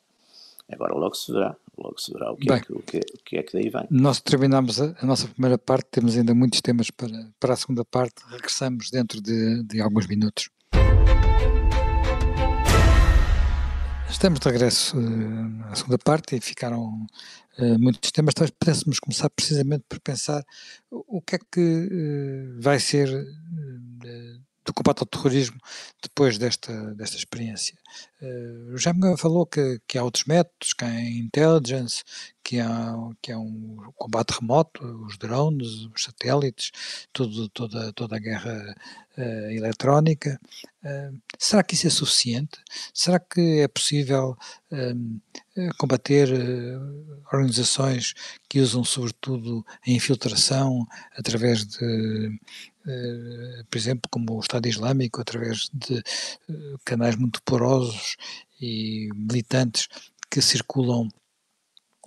Agora 0.71 0.95
logo 0.95 1.15
se 1.15 1.33
verá, 1.33 1.57
logo 1.79 1.99
se 1.99 2.13
verá 2.13 2.31
o 2.31 2.37
que, 2.37 2.53
é 2.53 2.61
que, 2.61 2.73
o 2.75 2.83
que, 2.83 2.99
o 2.99 3.25
que, 3.25 3.39
é 3.39 3.43
que 3.43 3.53
daí 3.55 3.71
vem. 3.71 3.87
Nós 3.91 4.21
terminamos 4.21 4.83
a, 4.83 4.95
a, 5.01 5.07
nossa 5.07 5.29
primeira 5.29 5.57
parte, 5.57 5.89
temos 5.91 6.15
ainda 6.15 6.35
muitos 6.35 6.61
temas 6.61 6.91
para, 6.91 7.31
para 7.41 7.55
a 7.55 7.57
segunda 7.57 7.87
parte, 7.87 8.23
regressamos 8.29 8.91
dentro 8.91 9.19
de, 9.23 9.63
de 9.63 9.81
alguns 9.81 10.07
minutos. 10.07 10.51
Estamos 14.23 14.39
de 14.39 14.51
regresso 14.51 14.97
uh, 14.97 15.65
à 15.65 15.75
segunda 15.75 15.99
parte 15.99 16.37
e 16.37 16.41
ficaram 16.41 17.09
uh, 17.59 17.79
muitos 17.81 18.13
temas, 18.13 18.35
talvez 18.35 18.55
pudéssemos 18.57 19.01
começar 19.01 19.29
precisamente 19.29 19.85
por 19.89 19.99
pensar 19.99 20.45
o, 20.89 21.21
que 21.21 21.35
é 21.35 21.39
que 21.41 21.61
uh, 21.61 22.63
vai 22.63 22.79
ser 22.79 23.09
do 24.65 24.73
combate 24.73 25.01
ao 25.01 25.07
terrorismo 25.07 25.59
depois 26.03 26.39
desta, 26.39 26.73
desta 26.95 27.17
experiência. 27.17 27.77
Uh, 28.21 28.75
o 28.75 28.79
Jaime 28.79 29.17
falou 29.19 29.45
que, 29.45 29.81
que 29.87 29.99
há 29.99 30.05
outros 30.05 30.25
métodos, 30.25 30.73
que 30.73 30.85
há 30.85 31.01
intelligence, 31.01 32.03
que 32.45 32.61
há, 32.61 32.95
que 33.21 33.33
há 33.33 33.39
um 33.39 33.77
combate 33.97 34.31
remoto, 34.31 34.85
os 35.07 35.19
drones, 35.19 35.87
os 35.95 36.03
satélites, 36.03 36.71
tudo, 37.13 37.49
toda, 37.49 37.93
toda 37.93 38.17
a 38.17 38.21
guerra 38.21 38.77
uh, 39.19 39.51
eletrónica. 39.51 40.41
Uh, 40.85 41.21
será 41.39 41.63
que 41.63 41.75
isso 41.75 41.87
é 41.87 41.91
suficiente? 41.91 42.59
Será 42.95 43.19
que 43.19 43.61
é 43.61 43.69
possível 43.69 44.37
combater 45.77 46.31
organizações 47.31 48.15
que 48.49 48.59
usam 48.59 48.83
sobretudo 48.83 49.63
a 49.87 49.91
infiltração 49.91 50.87
através 51.15 51.67
de 51.67 52.41
por 53.71 53.79
exemplo, 53.79 54.11
como 54.11 54.37
o 54.37 54.41
Estado 54.41 54.67
Islâmico, 54.67 55.21
através 55.21 55.71
de 55.73 55.99
uh, 55.99 56.79
canais 56.85 57.17
muito 57.17 57.43
porosos 57.43 58.17
e 58.61 59.09
militantes 59.15 59.89
que 60.31 60.43
circulam, 60.43 61.09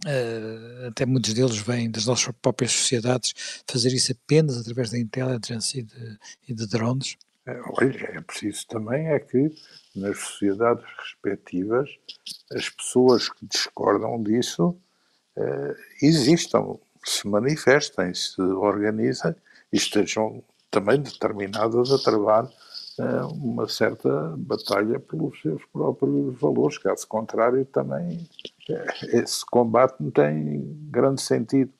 uh, 0.05 0.87
até 0.87 1.05
muitos 1.05 1.33
deles 1.33 1.57
vêm 1.57 1.89
das 1.89 2.05
nossas 2.05 2.33
próprias 2.41 2.71
sociedades, 2.71 3.33
fazer 3.67 3.93
isso 3.93 4.11
apenas 4.11 4.57
através 4.57 4.91
da 4.91 4.99
intelligence 4.99 5.79
e 5.79 5.83
de, 5.83 6.19
e 6.49 6.53
de 6.53 6.67
drones? 6.67 7.17
É, 7.45 7.59
olha, 7.79 8.17
é 8.17 8.21
preciso 8.21 8.67
também 8.67 9.07
é 9.07 9.19
que 9.19 9.55
nas 9.95 10.17
sociedades 10.17 10.83
respectivas 10.97 11.89
as 12.51 12.69
pessoas 12.69 13.29
que 13.29 13.45
discordam 13.45 14.21
disso 14.21 14.75
existam, 16.01 16.79
se 17.03 17.27
manifestem, 17.27 18.13
se 18.13 18.41
organizem 18.41 19.35
e 19.71 19.77
estejam 19.77 20.41
também 20.75 21.01
determinadas 21.01 21.89
a 21.89 21.97
travar 21.97 22.43
uh, 22.43 23.27
uma 23.33 23.65
certa 23.69 24.35
batalha 24.37 24.99
pelos 24.99 25.41
seus 25.41 25.63
próprios 25.67 26.37
valores, 26.37 26.77
caso 26.77 27.07
contrário, 27.07 27.63
também 27.63 28.27
uh, 28.69 29.05
esse 29.15 29.45
combate 29.45 29.95
não 30.01 30.11
tem 30.11 30.61
grande 30.91 31.21
sentido. 31.21 31.71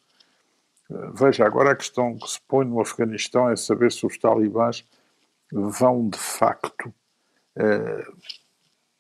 Uh, 0.90 1.12
veja, 1.14 1.46
agora 1.46 1.72
a 1.72 1.76
questão 1.76 2.16
que 2.16 2.30
se 2.30 2.40
põe 2.48 2.66
no 2.66 2.80
Afeganistão 2.80 3.50
é 3.50 3.58
saber 3.58 3.92
se 3.92 4.06
os 4.06 4.18
talibãs 4.18 4.86
vão 5.52 6.10
de 6.10 6.18
facto 6.18 6.94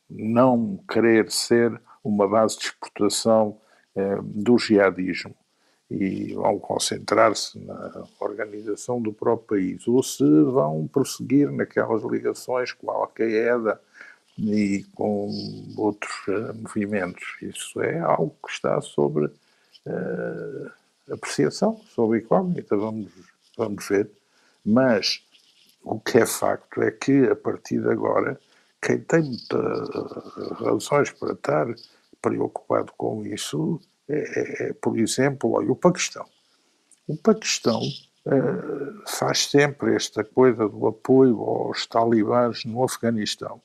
não 0.09 0.79
querer 0.89 1.29
ser 1.29 1.81
uma 2.01 2.25
base 2.27 2.57
de 2.57 2.65
exportação 2.65 3.59
do 4.23 4.57
jihadismo 4.57 5.35
e 5.97 6.33
vão 6.33 6.59
concentrar-se 6.59 7.57
na 7.59 8.03
organização 8.19 9.01
do 9.01 9.13
próprio 9.13 9.59
país, 9.59 9.87
ou 9.87 10.03
se 10.03 10.23
vão 10.23 10.87
prosseguir 10.87 11.49
naquelas 11.49 12.03
ligações 12.03 12.73
com 12.73 12.91
a 12.91 12.95
Al-Qaeda 12.95 13.79
e 14.37 14.83
com 14.93 15.31
outros 15.77 16.13
uh, 16.27 16.53
movimentos. 16.53 17.23
Isso 17.41 17.81
é 17.81 17.99
algo 17.99 18.35
que 18.45 18.51
está 18.51 18.81
sobre 18.81 19.27
uh, 19.27 20.71
apreciação, 21.09 21.79
sobre 21.95 22.19
incógnita, 22.19 22.75
vamos, 22.75 23.09
vamos 23.57 23.87
ver. 23.87 24.11
Mas 24.65 25.23
o 25.81 25.97
que 25.97 26.17
é 26.17 26.25
facto 26.25 26.81
é 26.81 26.91
que, 26.91 27.25
a 27.27 27.35
partir 27.37 27.79
de 27.79 27.89
agora, 27.89 28.37
quem 28.81 28.99
tem 28.99 29.23
muitas 29.23 29.89
razões 30.59 31.11
para 31.11 31.31
estar 31.31 31.67
preocupado 32.21 32.91
com 32.97 33.25
isso 33.25 33.79
é, 34.07 34.17
é, 34.17 34.69
é, 34.69 34.73
por 34.73 34.97
exemplo, 34.97 35.51
olha, 35.53 35.71
o 35.71 35.75
Paquistão. 35.75 36.25
O 37.07 37.17
Paquistão 37.17 37.81
uh, 37.81 39.03
faz 39.07 39.47
sempre 39.47 39.95
esta 39.95 40.23
coisa 40.23 40.67
do 40.69 40.87
apoio 40.87 41.41
aos 41.41 41.85
talibãs 41.85 42.65
no 42.65 42.83
Afeganistão. 42.83 43.61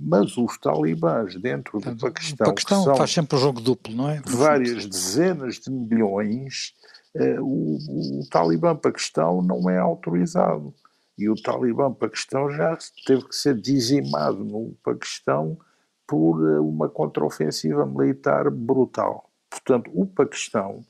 Mas 0.00 0.36
os 0.36 0.58
talibãs 0.58 1.36
dentro 1.36 1.78
do 1.78 1.96
Paquistão. 1.96 2.46
O 2.46 2.50
Paquistão 2.50 2.96
faz 2.96 3.10
sempre 3.10 3.36
o 3.36 3.40
jogo 3.40 3.60
duplo, 3.60 3.94
não 3.94 4.10
é? 4.10 4.20
Várias 4.26 4.86
dezenas 4.86 5.56
de 5.56 5.70
milhões. 5.70 6.74
Uh, 7.14 7.42
o, 7.42 8.20
o 8.20 8.28
Talibã 8.30 8.74
Paquistão 8.74 9.42
não 9.42 9.68
é 9.68 9.78
autorizado. 9.78 10.74
E 11.18 11.28
o 11.28 11.34
Talibã 11.34 11.92
Paquistão 11.92 12.50
já 12.50 12.76
teve 13.06 13.28
que 13.28 13.34
ser 13.34 13.54
dizimado 13.54 14.42
no 14.42 14.74
Paquistão 14.82 15.58
por 16.06 16.40
uma 16.60 16.88
contraofensiva 16.88 17.86
militar 17.86 18.50
brutal. 18.50 19.30
Portanto, 19.52 19.90
o 19.92 20.06
Paquistão 20.06 20.82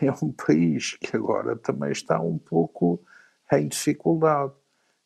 é 0.00 0.12
um 0.24 0.30
país 0.30 0.96
que 1.00 1.16
agora 1.16 1.56
também 1.56 1.90
está 1.90 2.20
um 2.20 2.38
pouco 2.38 3.04
em 3.52 3.66
dificuldade. 3.66 4.52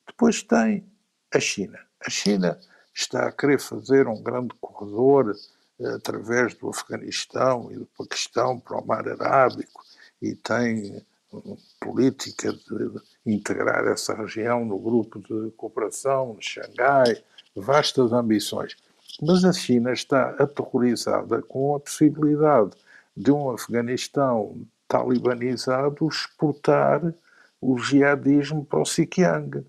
Depois 0.06 0.42
tem 0.42 0.86
a 1.32 1.40
China. 1.40 1.80
A 2.06 2.10
China 2.10 2.60
está 2.94 3.26
a 3.26 3.32
querer 3.32 3.58
fazer 3.58 4.06
um 4.06 4.22
grande 4.22 4.54
corredor 4.60 5.34
eh, 5.80 5.94
através 5.94 6.54
do 6.54 6.68
Afeganistão 6.68 7.72
e 7.72 7.76
do 7.76 7.86
Paquistão 7.86 8.60
para 8.60 8.78
o 8.78 8.86
Mar 8.86 9.08
Arábico 9.08 9.82
e 10.20 10.34
tem 10.34 11.02
uma 11.32 11.56
política 11.80 12.52
de 12.52 13.00
integrar 13.26 13.86
essa 13.86 14.14
região 14.14 14.64
no 14.64 14.78
grupo 14.78 15.18
de 15.18 15.50
cooperação 15.52 16.36
de 16.36 16.44
Xangai, 16.44 17.24
vastas 17.56 18.12
ambições. 18.12 18.76
Mas 19.22 19.44
a 19.44 19.52
China 19.52 19.92
está 19.92 20.30
aterrorizada 20.38 21.40
com 21.42 21.74
a 21.74 21.80
possibilidade 21.80 22.72
de 23.16 23.30
um 23.30 23.50
Afeganistão 23.50 24.66
talibanizado 24.88 26.08
exportar 26.08 27.14
o 27.60 27.78
jihadismo 27.78 28.64
para 28.64 28.80
o 28.80 28.84
Xinjiang. 28.84 29.64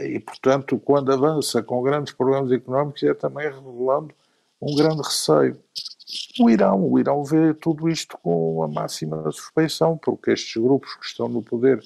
E, 0.00 0.18
portanto, 0.20 0.78
quando 0.78 1.12
avança 1.12 1.62
com 1.62 1.82
grandes 1.82 2.14
problemas 2.14 2.50
económicos, 2.50 3.02
é 3.02 3.12
também 3.12 3.50
revelando 3.50 4.14
um 4.60 4.74
grande 4.74 5.02
receio. 5.02 5.58
O 6.40 6.48
Irão, 6.48 6.90
o 6.90 6.98
Irão 6.98 7.22
vê 7.24 7.52
tudo 7.52 7.88
isto 7.88 8.16
com 8.18 8.62
a 8.62 8.68
máxima 8.68 9.30
suspeição, 9.30 9.98
porque 9.98 10.30
estes 10.30 10.62
grupos 10.62 10.94
que 10.96 11.04
estão 11.04 11.28
no 11.28 11.42
poder 11.42 11.82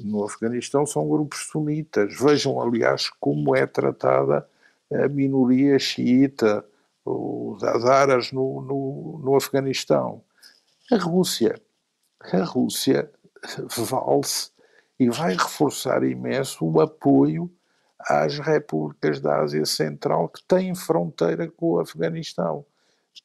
no 0.00 0.24
Afeganistão 0.24 0.86
são 0.86 1.08
grupos 1.08 1.48
sunitas. 1.50 2.18
Vejam, 2.18 2.60
aliás, 2.60 3.10
como 3.20 3.54
é 3.54 3.66
tratada 3.66 4.48
a 4.94 5.08
minoria 5.08 5.78
xiita, 5.78 6.64
os 7.04 7.62
azaras 7.62 8.32
no, 8.32 8.62
no, 8.62 9.20
no 9.22 9.36
Afeganistão. 9.36 10.22
A 10.90 10.96
Rússia, 10.96 11.60
a 12.20 12.44
Rússia 12.44 13.10
vale-se 13.68 14.50
e 14.98 15.08
vai 15.10 15.32
reforçar 15.32 16.04
imenso 16.04 16.64
o 16.64 16.80
apoio 16.80 17.50
às 17.98 18.38
repúblicas 18.38 19.20
da 19.20 19.40
Ásia 19.40 19.66
Central 19.66 20.28
que 20.28 20.42
têm 20.44 20.74
fronteira 20.74 21.50
com 21.50 21.72
o 21.72 21.80
Afeganistão, 21.80 22.64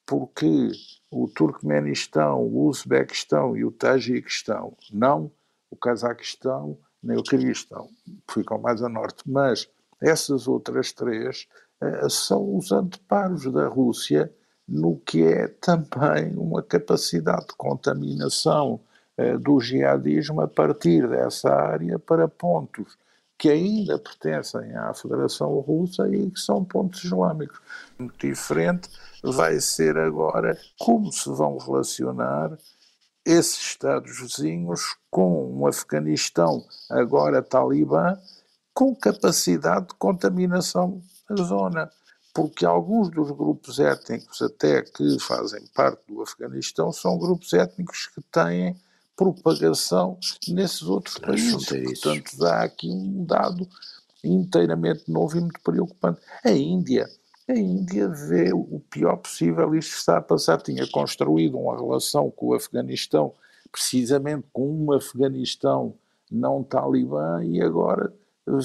porque 0.04 0.70
o 1.10 1.28
Turcomenistão, 1.28 2.42
o 2.42 2.66
Uzbequistão 2.66 3.56
e 3.56 3.64
o 3.64 3.70
Tajiquistão, 3.70 4.76
não 4.92 5.30
o 5.70 5.76
Cazaquistão 5.76 6.78
nem 7.02 7.16
o 7.16 7.22
Kirguistão, 7.22 7.88
ficam 8.28 8.58
mais 8.58 8.82
a 8.82 8.88
norte, 8.88 9.22
mas 9.24 9.68
essas 10.00 10.46
outras 10.46 10.92
três 10.92 11.46
uh, 11.82 12.08
são 12.10 12.56
os 12.56 12.72
anteparos 12.72 13.50
da 13.52 13.68
Rússia 13.68 14.32
no 14.66 14.98
que 14.98 15.24
é 15.24 15.48
também 15.48 16.36
uma 16.36 16.62
capacidade 16.62 17.48
de 17.48 17.54
contaminação 17.54 18.80
uh, 19.18 19.38
do 19.38 19.60
jihadismo 19.60 20.40
a 20.40 20.48
partir 20.48 21.08
dessa 21.08 21.50
área 21.50 21.98
para 21.98 22.28
pontos 22.28 22.96
que 23.38 23.48
ainda 23.48 23.96
pertencem 23.98 24.74
à 24.74 24.92
Federação 24.92 25.60
Russa 25.60 26.08
e 26.08 26.28
que 26.28 26.40
são 26.40 26.64
pontos 26.64 27.04
islâmicos. 27.04 27.60
Muito 27.96 28.26
diferente 28.26 28.88
vai 29.22 29.60
ser 29.60 29.96
agora 29.96 30.58
como 30.76 31.12
se 31.12 31.30
vão 31.30 31.56
relacionar 31.56 32.58
esses 33.24 33.58
Estados 33.58 34.18
vizinhos 34.18 34.96
com 35.10 35.52
um 35.52 35.66
Afeganistão 35.66 36.64
agora 36.90 37.40
talibã 37.40 38.18
com 38.78 38.94
capacidade 38.94 39.88
de 39.88 39.94
contaminação 39.94 41.02
na 41.28 41.34
zona, 41.42 41.90
porque 42.32 42.64
alguns 42.64 43.10
dos 43.10 43.32
grupos 43.32 43.80
étnicos, 43.80 44.40
até 44.40 44.82
que 44.82 45.18
fazem 45.18 45.66
parte 45.74 46.00
do 46.06 46.22
Afeganistão, 46.22 46.92
são 46.92 47.18
grupos 47.18 47.52
étnicos 47.54 48.06
que 48.06 48.22
têm 48.30 48.76
propagação 49.16 50.16
nesses 50.46 50.82
outros 50.82 51.18
países. 51.18 51.66
Portanto, 51.66 52.38
dá 52.38 52.62
aqui 52.62 52.88
um 52.88 53.24
dado 53.24 53.68
inteiramente 54.22 55.10
novo 55.10 55.36
e 55.36 55.40
muito 55.40 55.60
preocupante. 55.60 56.20
A 56.44 56.52
Índia, 56.52 57.10
a 57.48 57.54
Índia 57.56 58.06
vê 58.06 58.52
o 58.52 58.80
pior 58.88 59.16
possível 59.16 59.74
isto 59.74 59.96
está 59.96 60.18
a 60.18 60.22
passar. 60.22 60.62
Tinha 60.62 60.86
construído 60.86 61.58
uma 61.58 61.76
relação 61.76 62.30
com 62.30 62.50
o 62.50 62.54
Afeganistão, 62.54 63.34
precisamente 63.72 64.46
com 64.52 64.70
um 64.70 64.92
Afeganistão 64.92 65.96
não 66.30 66.62
talibã, 66.62 67.44
e 67.44 67.60
agora 67.60 68.14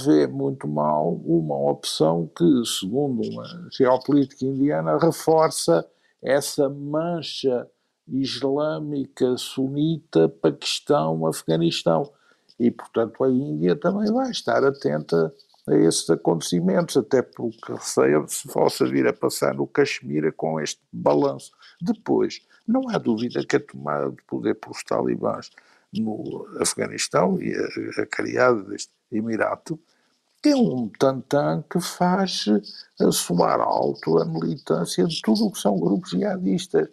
vê 0.05 0.27
muito 0.27 0.67
mal 0.67 1.13
uma 1.25 1.55
opção 1.69 2.29
que, 2.35 2.65
segundo 2.65 3.21
uma 3.29 3.69
geopolítica 3.71 4.45
indiana, 4.45 4.97
reforça 4.97 5.85
essa 6.21 6.69
mancha 6.69 7.67
islâmica 8.07 9.37
sunita 9.37 10.29
Paquistão-Afeganistão. 10.29 12.11
E, 12.59 12.71
portanto, 12.71 13.23
a 13.23 13.29
Índia 13.29 13.75
também 13.75 14.11
vai 14.11 14.29
estar 14.31 14.63
atenta 14.63 15.33
a 15.67 15.75
esses 15.75 16.09
acontecimentos, 16.09 16.97
até 16.97 17.21
porque 17.21 17.73
receia 17.73 18.23
se 18.27 18.47
possa 18.47 18.85
vir 18.85 19.07
a 19.07 19.13
passar 19.13 19.53
no 19.53 19.65
Caxemira 19.65 20.31
com 20.31 20.59
este 20.59 20.81
balanço. 20.91 21.51
Depois, 21.81 22.41
não 22.67 22.89
há 22.89 22.97
dúvida 22.97 23.45
que 23.45 23.55
a 23.55 23.59
tomada 23.59 24.11
de 24.11 24.21
poder 24.23 24.55
pelos 24.55 24.83
talibãs 24.83 25.49
no 25.93 26.47
Afeganistão 26.59 27.39
e 27.41 27.53
a, 27.53 28.01
a 28.01 28.05
criada 28.05 28.63
deste 28.63 28.92
Emirato 29.13 29.79
é 30.45 30.55
um 30.55 30.89
tantã 30.99 31.63
que 31.69 31.79
faz 31.79 32.45
soar 33.11 33.61
alto 33.61 34.17
a 34.17 34.25
militância 34.25 35.05
de 35.05 35.21
tudo 35.21 35.45
o 35.45 35.51
que 35.51 35.59
são 35.59 35.79
grupos 35.79 36.09
jihadistas. 36.11 36.89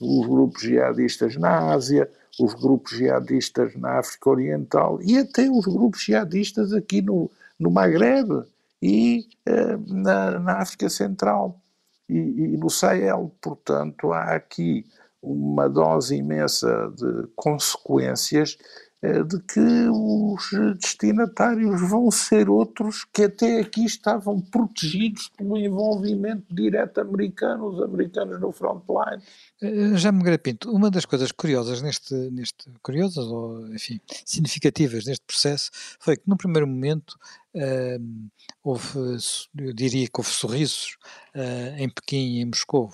Os 0.00 0.26
grupos 0.26 0.62
jihadistas 0.62 1.36
na 1.36 1.72
Ásia, 1.72 2.10
os 2.38 2.54
grupos 2.54 2.92
jihadistas 2.92 3.74
na 3.76 3.98
África 3.98 4.30
Oriental 4.30 4.98
e 5.02 5.18
até 5.18 5.48
os 5.50 5.64
grupos 5.66 6.02
jihadistas 6.02 6.72
aqui 6.72 7.02
no, 7.02 7.30
no 7.58 7.70
Maghreb 7.70 8.44
e 8.80 9.26
eh, 9.46 9.76
na, 9.86 10.38
na, 10.38 10.52
África 10.58 10.88
Central 10.88 11.58
e, 12.08 12.16
e, 12.16 12.56
no 12.56 12.68
Sahel. 12.68 13.32
Portanto, 13.40 14.12
há 14.12 14.34
aqui 14.34 14.84
uma 15.22 15.68
dose 15.68 16.16
imensa 16.16 16.92
de 16.94 17.26
consequências 17.34 18.58
eh, 18.60 18.85
de 19.02 19.40
que 19.40 19.60
os 19.60 20.50
destinatários 20.80 21.80
vão 21.88 22.10
ser 22.10 22.48
outros 22.48 23.04
que 23.12 23.24
até 23.24 23.60
aqui 23.60 23.84
estavam 23.84 24.40
protegidos 24.40 25.28
pelo 25.36 25.56
envolvimento 25.56 26.52
direto 26.52 27.00
americano, 27.00 27.66
os 27.66 27.82
americanos 27.82 28.40
no 28.40 28.50
frontline. 28.50 29.22
Eh, 29.62 29.96
já 29.96 30.10
me 30.10 30.38
Pinto, 30.38 30.70
uma 30.70 30.90
das 30.90 31.04
coisas 31.04 31.32
curiosas 31.32 31.80
neste, 31.82 32.14
neste 32.30 32.70
curiosas 32.82 33.26
ou 33.26 33.72
enfim 33.74 34.00
significativas 34.24 35.06
neste 35.06 35.24
processo 35.24 35.70
foi 35.98 36.16
que 36.16 36.28
no 36.28 36.36
primeiro 36.36 36.66
momento 36.66 37.16
uh, 37.54 38.30
houve, 38.62 39.16
eu 39.58 39.72
diria 39.72 40.06
que 40.06 40.18
houve 40.18 40.30
sorrisos 40.30 40.96
uh, 41.34 41.78
em 41.78 41.88
Pequim 41.88 42.36
e 42.36 42.40
em 42.40 42.46
Moscou 42.46 42.90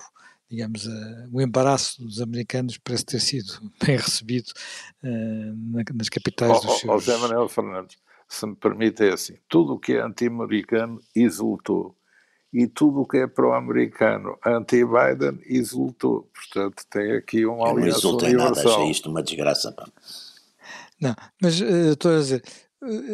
digamos, 0.53 0.85
uh, 0.85 1.29
o 1.31 1.41
embaraço 1.41 1.99
dos 2.03 2.21
americanos 2.21 2.77
parece 2.77 3.05
ter 3.05 3.19
sido 3.19 3.53
bem 3.83 3.97
recebido 3.97 4.51
uh, 5.03 5.95
nas 5.95 6.09
capitais 6.09 6.59
oh, 6.59 6.67
dos 6.67 6.79
seus... 6.79 7.03
José 7.03 7.17
Manuel 7.17 7.49
Fernandes, 7.49 7.97
se 8.29 8.45
me 8.45 8.55
permite 8.55 9.03
é 9.03 9.13
assim, 9.13 9.35
tudo 9.49 9.73
o 9.73 9.79
que 9.79 9.93
é 9.93 10.01
anti-americano 10.01 10.99
exultou 11.15 11.95
e 12.53 12.67
tudo 12.67 13.01
o 13.01 13.07
que 13.07 13.17
é 13.17 13.25
pró-americano 13.25 14.37
anti-Biden 14.45 15.41
exultou. 15.47 16.29
Portanto, 16.31 16.83
tem 16.87 17.13
aqui 17.13 17.47
uma 17.47 17.67
aliança 17.67 18.07
universal. 18.07 18.11
Não 18.11 18.19
exultei 18.19 18.33
nada, 18.33 18.61
achei 18.61 18.91
isto 18.91 19.09
uma 19.09 19.23
desgraça. 19.23 19.71
Pá. 19.71 19.87
Não, 21.01 21.15
mas 21.41 21.59
uh, 21.59 21.93
estou 21.93 22.11
a 22.11 22.19
dizer, 22.19 22.43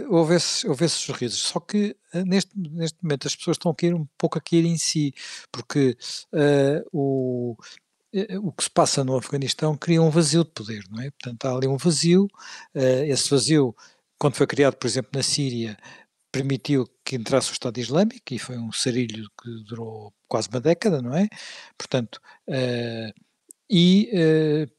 houve 0.09 0.35
esses, 0.35 0.63
houve 0.65 0.85
esses 0.85 0.97
sorrisos, 0.99 1.39
só 1.39 1.59
que 1.59 1.95
uh, 2.13 2.25
neste, 2.25 2.51
neste 2.57 2.97
momento 3.03 3.27
as 3.27 3.35
pessoas 3.35 3.55
estão 3.55 3.71
a 3.71 3.75
cair 3.75 3.93
um 3.93 4.05
pouco 4.17 4.37
a 4.37 4.41
cair 4.41 4.65
em 4.65 4.77
si, 4.77 5.13
porque 5.51 5.97
uh, 6.33 6.89
o, 6.91 7.55
o 8.41 8.51
que 8.51 8.63
se 8.63 8.69
passa 8.69 9.03
no 9.03 9.17
Afeganistão 9.17 9.77
cria 9.77 10.01
um 10.01 10.09
vazio 10.09 10.43
de 10.43 10.51
poder, 10.51 10.83
não 10.89 11.01
é? 11.01 11.11
Portanto, 11.11 11.45
há 11.45 11.55
ali 11.55 11.67
um 11.67 11.77
vazio, 11.77 12.27
esse 12.73 13.29
vazio, 13.29 13.75
quando 14.17 14.35
foi 14.35 14.47
criado, 14.47 14.75
por 14.77 14.87
exemplo, 14.87 15.11
na 15.13 15.21
Síria, 15.21 15.77
permitiu 16.31 16.87
que 17.05 17.15
entrasse 17.15 17.51
o 17.51 17.53
Estado 17.53 17.79
Islâmico, 17.79 18.33
e 18.33 18.39
foi 18.39 18.57
um 18.57 18.71
sarilho 18.71 19.29
que 19.39 19.63
durou 19.63 20.11
quase 20.27 20.49
uma 20.49 20.59
década, 20.59 21.01
não 21.03 21.15
é? 21.15 21.27
Portanto, 21.77 22.19
e 23.69 24.09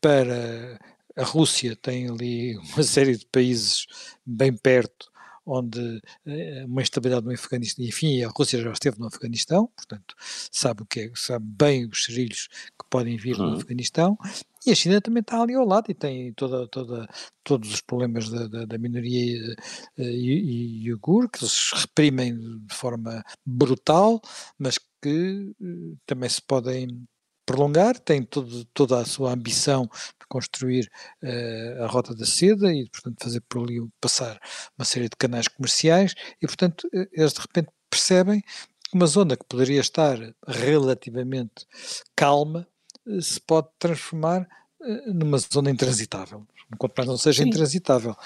para 0.00 0.78
a 1.20 1.24
Rússia 1.24 1.76
tem 1.76 2.08
ali 2.08 2.56
uma 2.74 2.82
série 2.82 3.16
de 3.16 3.26
países 3.26 3.86
bem 4.24 4.56
perto 4.56 5.10
onde 5.46 6.00
eh, 6.26 6.64
uma 6.64 6.82
instabilidade 6.82 7.26
no 7.26 7.32
Afeganistão, 7.32 7.84
enfim, 7.84 8.22
a 8.22 8.28
Rússia 8.28 8.62
já 8.62 8.70
esteve 8.70 9.00
no 9.00 9.06
Afeganistão, 9.06 9.68
portanto, 9.74 10.14
sabe 10.52 10.82
o 10.82 10.86
que 10.86 11.00
é, 11.00 11.12
sabe 11.16 11.44
bem 11.44 11.86
os 11.86 12.04
cerilhos 12.04 12.48
que 12.78 12.88
podem 12.88 13.16
vir 13.16 13.38
uhum. 13.38 13.50
do 13.50 13.56
Afeganistão, 13.56 14.16
e 14.64 14.70
a 14.70 14.74
China 14.74 15.00
também 15.00 15.22
está 15.22 15.40
ali 15.40 15.54
ao 15.54 15.66
lado 15.66 15.90
e 15.90 15.94
tem 15.94 16.32
toda, 16.34 16.68
toda, 16.68 17.08
todos 17.42 17.72
os 17.72 17.80
problemas 17.80 18.28
da, 18.28 18.46
da, 18.46 18.64
da 18.66 18.78
minoria 18.78 19.56
uh, 19.98 20.02
iugur, 20.02 21.30
que 21.30 21.42
eles 21.42 21.72
reprimem 21.72 22.36
de 22.66 22.74
forma 22.74 23.24
brutal, 23.44 24.20
mas 24.58 24.78
que 25.02 25.52
uh, 25.60 25.98
também 26.04 26.28
se 26.28 26.42
podem 26.42 27.08
prolongar, 27.50 27.98
tem 27.98 28.22
todo, 28.22 28.64
toda 28.66 29.00
a 29.00 29.04
sua 29.04 29.32
ambição 29.32 29.82
de 29.82 30.26
construir 30.28 30.88
uh, 31.20 31.82
a 31.82 31.86
Rota 31.88 32.14
da 32.14 32.24
Seda 32.24 32.72
e, 32.72 32.88
portanto, 32.88 33.16
fazer 33.20 33.40
por 33.48 33.64
ali 33.64 33.80
passar 34.00 34.40
uma 34.78 34.84
série 34.84 35.08
de 35.08 35.16
canais 35.16 35.48
comerciais 35.48 36.14
e, 36.40 36.46
portanto, 36.46 36.88
eh, 36.94 37.08
eles 37.12 37.32
de 37.32 37.40
repente 37.40 37.68
percebem 37.90 38.40
que 38.40 38.94
uma 38.94 39.06
zona 39.06 39.36
que 39.36 39.44
poderia 39.44 39.80
estar 39.80 40.16
relativamente 40.46 41.66
calma 42.14 42.68
uh, 43.04 43.20
se 43.20 43.40
pode 43.40 43.66
transformar 43.78 44.48
numa 45.08 45.36
zona 45.36 45.70
intransitável, 45.70 46.46
enquanto 46.72 46.96
mais 46.96 47.08
não 47.08 47.18
seja 47.18 47.42
Sim. 47.42 47.50
intransitável 47.50 48.16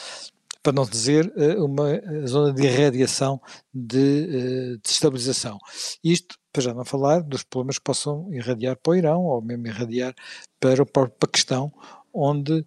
para 0.63 0.73
não 0.73 0.87
dizer 0.87 1.31
uma 1.59 2.01
zona 2.27 2.53
de 2.55 2.63
irradiação 2.63 3.41
de 3.75 4.79
destabilização. 4.83 5.59
Isto 6.03 6.37
para 6.55 6.63
já 6.63 6.73
não 6.73 6.85
falar 6.85 7.21
dos 7.21 7.43
problemas 7.43 7.79
que 7.79 7.85
possam 7.85 8.33
irradiar 8.33 8.77
para 8.77 8.93
o 8.93 8.95
Irão 8.95 9.23
ou 9.25 9.43
mesmo 9.43 9.67
irradiar 9.67 10.15
para 10.61 10.81
o 10.81 10.87
próprio 10.87 11.19
Paquistão, 11.19 11.73
onde 12.13 12.65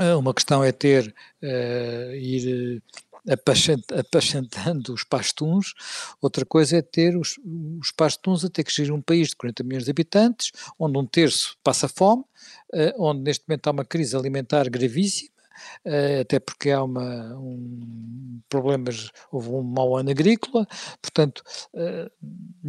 uh, 0.00 0.18
uma 0.18 0.34
questão 0.34 0.64
é 0.64 0.72
ter, 0.72 1.14
uh, 1.40 2.14
ir 2.14 2.82
eh, 3.28 3.38
apacentando 4.00 4.92
os 4.92 5.04
pastuns, 5.04 5.74
outra 6.20 6.44
coisa 6.44 6.78
é 6.78 6.82
ter 6.82 7.16
os, 7.16 7.38
os 7.80 7.92
pastuns 7.92 8.44
a 8.44 8.50
ter 8.50 8.64
que 8.64 8.74
gerir 8.74 8.92
um 8.92 9.00
país 9.00 9.28
de 9.28 9.36
40 9.36 9.62
milhões 9.62 9.84
de 9.84 9.90
habitantes, 9.92 10.50
onde 10.76 10.98
um 10.98 11.06
terço 11.06 11.56
passa 11.62 11.86
fome, 11.86 12.24
uh, 12.74 12.92
onde 12.98 13.22
neste 13.22 13.44
momento 13.46 13.68
há 13.68 13.70
uma 13.70 13.84
crise 13.84 14.16
alimentar 14.16 14.68
gravíssima, 14.68 15.30
até 16.20 16.38
porque 16.38 16.70
há 16.70 16.82
uma, 16.82 17.36
um, 17.36 18.40
problemas, 18.48 19.10
houve 19.30 19.48
um 19.48 19.62
mau 19.62 19.96
ano 19.96 20.10
agrícola, 20.10 20.66
portanto, 21.00 21.42
uh, 21.74 22.10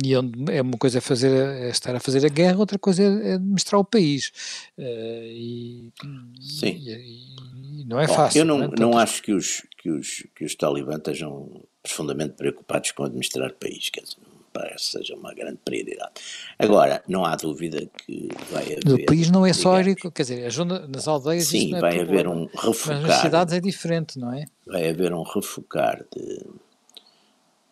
e 0.03 0.15
onde 0.15 0.51
é 0.51 0.61
uma 0.61 0.77
coisa 0.77 0.99
é 0.99 1.01
fazer, 1.01 1.31
é 1.31 1.69
estar 1.69 1.93
a 1.95 1.99
fazer 1.99 2.25
a 2.25 2.29
guerra, 2.29 2.57
outra 2.57 2.79
coisa 2.79 3.03
é, 3.03 3.33
administrar 3.33 3.81
o 3.81 3.85
país. 3.85 4.31
Uh, 4.77 5.25
e, 5.25 5.93
Sim. 6.39 6.77
E, 6.77 7.81
e, 7.81 7.85
não 7.85 7.99
é 7.99 8.07
Bom, 8.07 8.13
fácil. 8.13 8.39
Eu 8.39 8.45
não, 8.45 8.57
não, 8.59 8.65
é? 8.65 8.79
não 8.79 8.97
acho 8.97 9.21
que 9.21 9.33
os, 9.33 9.61
que, 9.77 9.89
os, 9.89 10.25
que 10.35 10.45
os 10.45 10.55
talibãs 10.55 10.97
estejam 10.97 11.61
profundamente 11.81 12.35
preocupados 12.35 12.91
com 12.91 13.03
administrar 13.03 13.49
o 13.49 13.55
país, 13.55 13.89
quer 13.89 14.01
dizer, 14.01 14.17
parece 14.53 14.91
seja 14.91 15.15
uma 15.15 15.33
grande 15.33 15.57
prioridade. 15.65 16.11
Agora, 16.57 17.03
não 17.07 17.25
há 17.25 17.35
dúvida 17.35 17.85
que 18.05 18.29
vai 18.51 18.63
haver. 18.63 18.93
O 18.93 19.05
país 19.05 19.29
não 19.29 19.45
é 19.45 19.51
só 19.51 19.75
agrícola, 19.75 20.11
quer 20.11 20.21
dizer, 20.21 20.49
nas 20.87 21.07
aldeias. 21.07 21.47
Sim, 21.47 21.75
é 21.75 21.79
vai 21.79 21.99
haver 21.99 22.27
um 22.27 22.45
refocar. 22.45 23.01
Mas 23.01 23.09
nas 23.09 23.21
cidades 23.21 23.53
é 23.53 23.59
diferente, 23.59 24.19
não 24.19 24.31
é? 24.31 24.45
Vai 24.65 24.89
haver 24.89 25.13
um 25.13 25.23
refocar 25.23 26.05
de, 26.15 26.45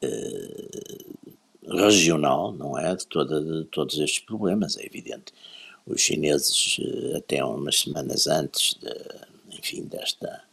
uh, 0.04 1.78
regional, 1.84 2.52
não 2.52 2.78
é? 2.78 2.96
De, 2.96 3.06
toda, 3.06 3.41
de 3.41 3.65
todos 3.65 3.98
estes 4.00 4.20
problemas, 4.20 4.78
é 4.78 4.86
evidente. 4.86 5.34
Os 5.86 6.02
chineses, 6.02 6.78
eh, 6.80 7.17
até 7.17 7.44
umas 7.44 7.80
semanas 7.80 8.28
antes, 8.28 8.76
de, 8.76 9.58
enfim, 9.58 9.84
desta 9.86 10.44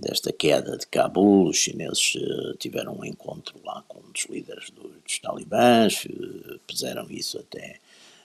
desta 0.00 0.32
queda 0.32 0.76
de 0.76 0.86
Cabul, 0.86 1.48
os 1.48 1.56
chineses 1.56 2.14
uh, 2.16 2.56
tiveram 2.58 2.98
um 2.98 3.04
encontro 3.04 3.60
lá 3.64 3.84
com 3.86 3.98
um 3.98 4.12
dos 4.12 4.26
líderes 4.26 4.70
do, 4.70 4.88
dos 4.88 5.18
talibãs, 5.18 6.04
uh, 6.04 6.58
puseram 6.66 7.10
isso 7.10 7.38
até 7.38 7.78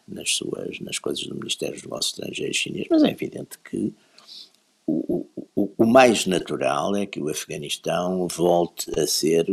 nas 0.07 0.35
suas 0.35 0.79
nas 0.79 0.99
coisas 0.99 1.25
do 1.25 1.35
Ministério 1.35 1.75
dos 1.75 1.83
Negócios 1.83 2.13
Estrangeiros 2.13 2.57
chinês, 2.57 2.87
mas 2.89 3.03
é 3.03 3.09
evidente 3.09 3.57
que 3.59 3.93
o, 4.87 5.25
o, 5.55 5.71
o 5.77 5.85
mais 5.85 6.25
natural 6.25 6.95
é 6.95 7.05
que 7.05 7.19
o 7.19 7.29
Afeganistão 7.29 8.27
volte 8.27 8.91
a 8.99 9.07
ser 9.07 9.47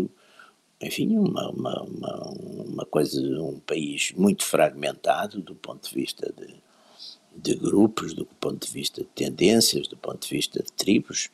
enfim, 0.82 1.16
uma, 1.16 1.48
uma, 1.50 1.82
uma, 1.82 2.30
uma 2.64 2.86
coisa, 2.86 3.20
um 3.40 3.60
país 3.60 4.12
muito 4.16 4.44
fragmentado 4.44 5.40
do 5.40 5.54
ponto 5.54 5.88
de 5.88 5.94
vista 5.94 6.32
de, 6.36 6.54
de 7.36 7.54
grupos, 7.54 8.12
do 8.12 8.26
ponto 8.26 8.66
de 8.66 8.72
vista 8.72 9.02
de 9.02 9.08
tendências, 9.08 9.86
do 9.86 9.96
ponto 9.96 10.26
de 10.26 10.34
vista 10.34 10.60
de 10.62 10.72
tribos, 10.72 11.30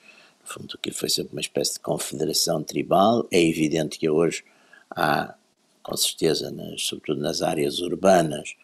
fundo, 0.49 0.79
que 0.79 0.91
foi 0.91 1.09
sempre 1.09 1.33
uma 1.33 1.41
espécie 1.41 1.75
de 1.75 1.81
confederação 1.81 2.63
tribal. 2.63 3.27
É 3.31 3.41
evidente 3.41 3.99
que 3.99 4.09
hoje 4.09 4.45
há 4.91 5.35
com 5.89 5.97
certeza, 5.97 6.51
nas, 6.51 6.83
sobretudo 6.83 7.23
nas 7.23 7.41
áreas 7.41 7.81
urbanas, 7.81 8.55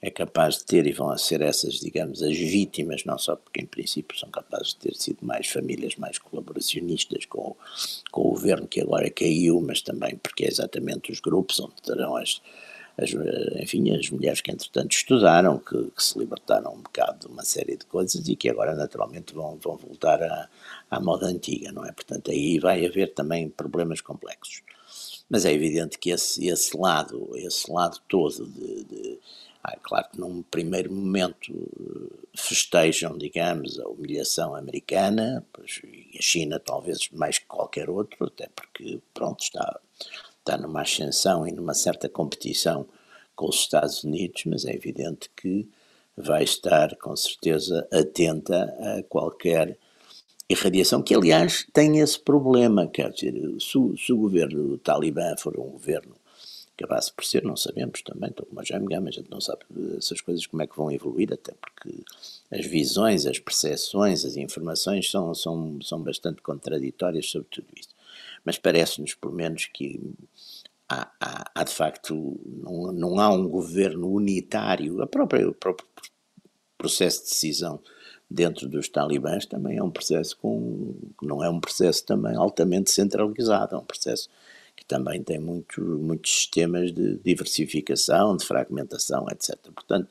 é 0.00 0.12
capaz 0.12 0.58
de 0.58 0.64
ter 0.64 0.86
e 0.86 0.92
vão 0.92 1.16
ser 1.18 1.40
essas, 1.40 1.80
digamos, 1.80 2.22
as 2.22 2.36
vítimas, 2.36 3.04
não 3.04 3.18
só 3.18 3.34
porque 3.34 3.60
em 3.60 3.66
princípio 3.66 4.16
são 4.16 4.30
capazes 4.30 4.68
de 4.68 4.76
ter 4.76 4.94
sido 4.94 5.18
mais 5.26 5.48
famílias 5.48 5.96
mais 5.96 6.18
colaboracionistas 6.18 7.24
com, 7.24 7.56
com 8.12 8.20
o 8.20 8.30
governo 8.30 8.68
que 8.68 8.80
agora 8.80 9.10
caiu, 9.10 9.60
mas 9.60 9.82
também 9.82 10.16
porque 10.18 10.44
é 10.44 10.48
exatamente 10.48 11.10
os 11.10 11.18
grupos 11.18 11.58
onde 11.58 11.82
terão 11.82 12.14
as, 12.14 12.40
as, 12.98 13.10
enfim, 13.62 13.94
as 13.94 14.10
mulheres 14.10 14.40
que 14.40 14.50
entretanto 14.50 14.92
estudaram, 14.92 15.58
que, 15.58 15.90
que, 15.90 16.02
se 16.02 16.18
libertaram 16.18 16.74
um 16.74 16.82
bocado 16.82 17.20
de 17.20 17.32
uma 17.32 17.44
série 17.44 17.76
de 17.76 17.86
coisas 17.86 18.28
e 18.28 18.34
que 18.34 18.50
agora 18.50 18.74
naturalmente 18.74 19.32
vão, 19.32 19.56
vão 19.56 19.76
voltar 19.76 20.20
à, 20.22 20.48
à 20.90 21.00
moda 21.00 21.26
antiga, 21.26 21.70
não 21.70 21.86
é? 21.86 21.92
Portanto, 21.92 22.30
aí 22.30 22.58
vai 22.58 22.84
haver 22.84 23.14
também 23.14 23.48
problemas 23.48 24.00
complexos. 24.00 24.62
Mas 25.30 25.44
é 25.44 25.52
evidente 25.52 25.98
que 25.98 26.10
esse, 26.10 26.48
esse 26.48 26.76
lado, 26.76 27.30
esse 27.34 27.70
lado 27.70 27.98
todo 28.08 28.46
de, 28.46 28.84
de 28.84 29.18
ah, 29.62 29.76
claro 29.82 30.08
que 30.10 30.18
num 30.20 30.42
primeiro 30.42 30.90
momento 30.90 31.52
festejam, 32.34 33.18
digamos, 33.18 33.78
a 33.78 33.88
humilhação 33.88 34.54
americana, 34.54 35.44
pois, 35.52 35.80
e 35.84 36.16
a 36.18 36.22
China 36.22 36.58
talvez 36.58 37.08
mais 37.12 37.38
que 37.38 37.46
qualquer 37.46 37.90
outro, 37.90 38.26
até 38.26 38.48
porque, 38.54 39.00
pronto, 39.12 39.42
está, 39.42 39.80
está 40.48 40.56
numa 40.56 40.80
ascensão 40.80 41.46
e 41.46 41.52
numa 41.52 41.74
certa 41.74 42.08
competição 42.08 42.86
com 43.36 43.48
os 43.48 43.56
Estados 43.56 44.02
Unidos, 44.02 44.44
mas 44.46 44.64
é 44.64 44.74
evidente 44.74 45.30
que 45.36 45.68
vai 46.16 46.42
estar, 46.42 46.96
com 46.96 47.14
certeza, 47.14 47.86
atenta 47.92 48.64
a 48.80 49.02
qualquer 49.02 49.76
irradiação, 50.48 51.02
que 51.02 51.14
aliás 51.14 51.66
tem 51.72 51.98
esse 51.98 52.18
problema, 52.18 52.88
quer 52.88 53.10
dizer, 53.10 53.34
se, 53.60 53.78
se 54.02 54.12
o 54.12 54.16
governo 54.16 54.68
do 54.68 54.78
Talibã 54.78 55.36
for 55.36 55.58
um 55.60 55.70
governo 55.70 56.16
acabasse 56.74 57.12
por 57.12 57.24
ser, 57.24 57.44
não 57.44 57.56
sabemos 57.56 58.00
também, 58.02 58.30
estou 58.30 58.46
como 58.46 58.60
a 58.60 58.64
Jaime 58.64 58.86
Gama, 58.86 59.08
a 59.08 59.12
gente 59.12 59.30
não 59.30 59.40
sabe 59.40 59.60
essas 59.98 60.20
coisas 60.22 60.46
como 60.46 60.62
é 60.62 60.66
que 60.66 60.76
vão 60.76 60.90
evoluir, 60.90 61.30
até 61.32 61.52
porque 61.52 62.02
as 62.50 62.64
visões, 62.64 63.26
as 63.26 63.38
percepções, 63.38 64.24
as 64.24 64.36
informações 64.36 65.10
são, 65.10 65.34
são, 65.34 65.78
são 65.82 66.00
bastante 66.00 66.40
contraditórias 66.40 67.28
sobre 67.28 67.48
tudo 67.50 67.68
isso. 67.76 67.90
Mas 68.44 68.56
parece-nos, 68.56 69.14
pelo 69.14 69.34
menos, 69.34 69.66
que 69.66 70.00
há, 70.88 71.10
há, 71.20 71.50
há, 71.54 71.64
de 71.64 71.72
facto, 71.72 72.40
não, 72.44 72.92
não 72.92 73.20
há 73.20 73.30
um 73.30 73.48
governo 73.48 74.10
unitário, 74.10 75.02
a 75.02 75.06
própria, 75.06 75.48
o 75.48 75.54
próprio 75.54 75.86
processo 76.76 77.24
de 77.24 77.30
decisão 77.30 77.80
dentro 78.30 78.68
dos 78.68 78.88
talibãs 78.88 79.46
também 79.46 79.78
é 79.78 79.82
um 79.82 79.90
processo 79.90 80.36
com, 80.36 80.94
não 81.22 81.42
é 81.42 81.48
um 81.48 81.60
processo 81.60 82.04
também 82.04 82.36
altamente 82.36 82.90
centralizado, 82.90 83.74
é 83.74 83.78
um 83.78 83.84
processo 83.84 84.28
que 84.76 84.84
também 84.84 85.22
tem 85.22 85.38
muito, 85.38 85.80
muitos 85.80 86.32
sistemas 86.32 86.92
de 86.92 87.16
diversificação, 87.24 88.36
de 88.36 88.44
fragmentação, 88.44 89.26
etc. 89.30 89.56
Portanto, 89.74 90.08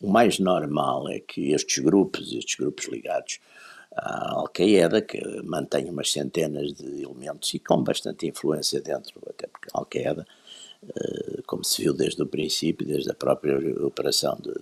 o 0.00 0.08
mais 0.08 0.38
normal 0.38 1.08
é 1.08 1.20
que 1.20 1.52
estes 1.52 1.78
grupos, 1.78 2.32
estes 2.32 2.56
grupos 2.56 2.88
ligados 2.88 3.38
à 3.96 4.32
Al-Qaeda, 4.32 5.02
que 5.02 5.20
mantém 5.42 5.88
umas 5.90 6.10
centenas 6.10 6.72
de 6.72 7.02
elementos 7.02 7.52
e 7.54 7.58
com 7.58 7.82
bastante 7.82 8.26
influência 8.26 8.80
dentro, 8.80 9.20
até 9.28 9.46
porque 9.46 9.68
a 9.72 9.78
Al-Qaeda, 9.78 10.26
eh, 10.82 11.42
como 11.46 11.64
se 11.64 11.82
viu 11.82 11.92
desde 11.92 12.22
o 12.22 12.26
princípio, 12.26 12.86
desde 12.86 13.10
a 13.10 13.14
própria 13.14 13.56
operação 13.84 14.36
de, 14.40 14.52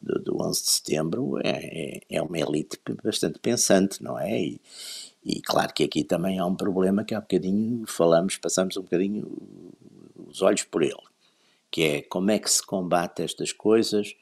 de, 0.00 0.24
do 0.24 0.40
11 0.42 0.62
de 0.62 0.70
setembro, 0.70 1.38
é, 1.38 1.50
é, 1.50 2.00
é 2.10 2.22
uma 2.22 2.38
elite 2.38 2.78
bastante 3.02 3.38
pensante, 3.38 4.02
não 4.02 4.18
é? 4.18 4.40
E, 4.40 4.60
e 5.24 5.40
claro 5.42 5.72
que 5.74 5.84
aqui 5.84 6.04
também 6.04 6.38
há 6.38 6.46
um 6.46 6.56
problema 6.56 7.04
que 7.04 7.14
há 7.14 7.20
bocadinho 7.20 7.86
falamos, 7.86 8.36
passamos 8.36 8.76
um 8.76 8.82
bocadinho 8.82 9.26
os 10.28 10.42
olhos 10.42 10.62
por 10.62 10.82
ele, 10.82 10.94
que 11.70 11.82
é 11.82 12.02
como 12.02 12.30
é 12.30 12.38
que 12.38 12.50
se 12.50 12.64
combate 12.64 13.22
estas 13.22 13.52
coisas 13.52 14.14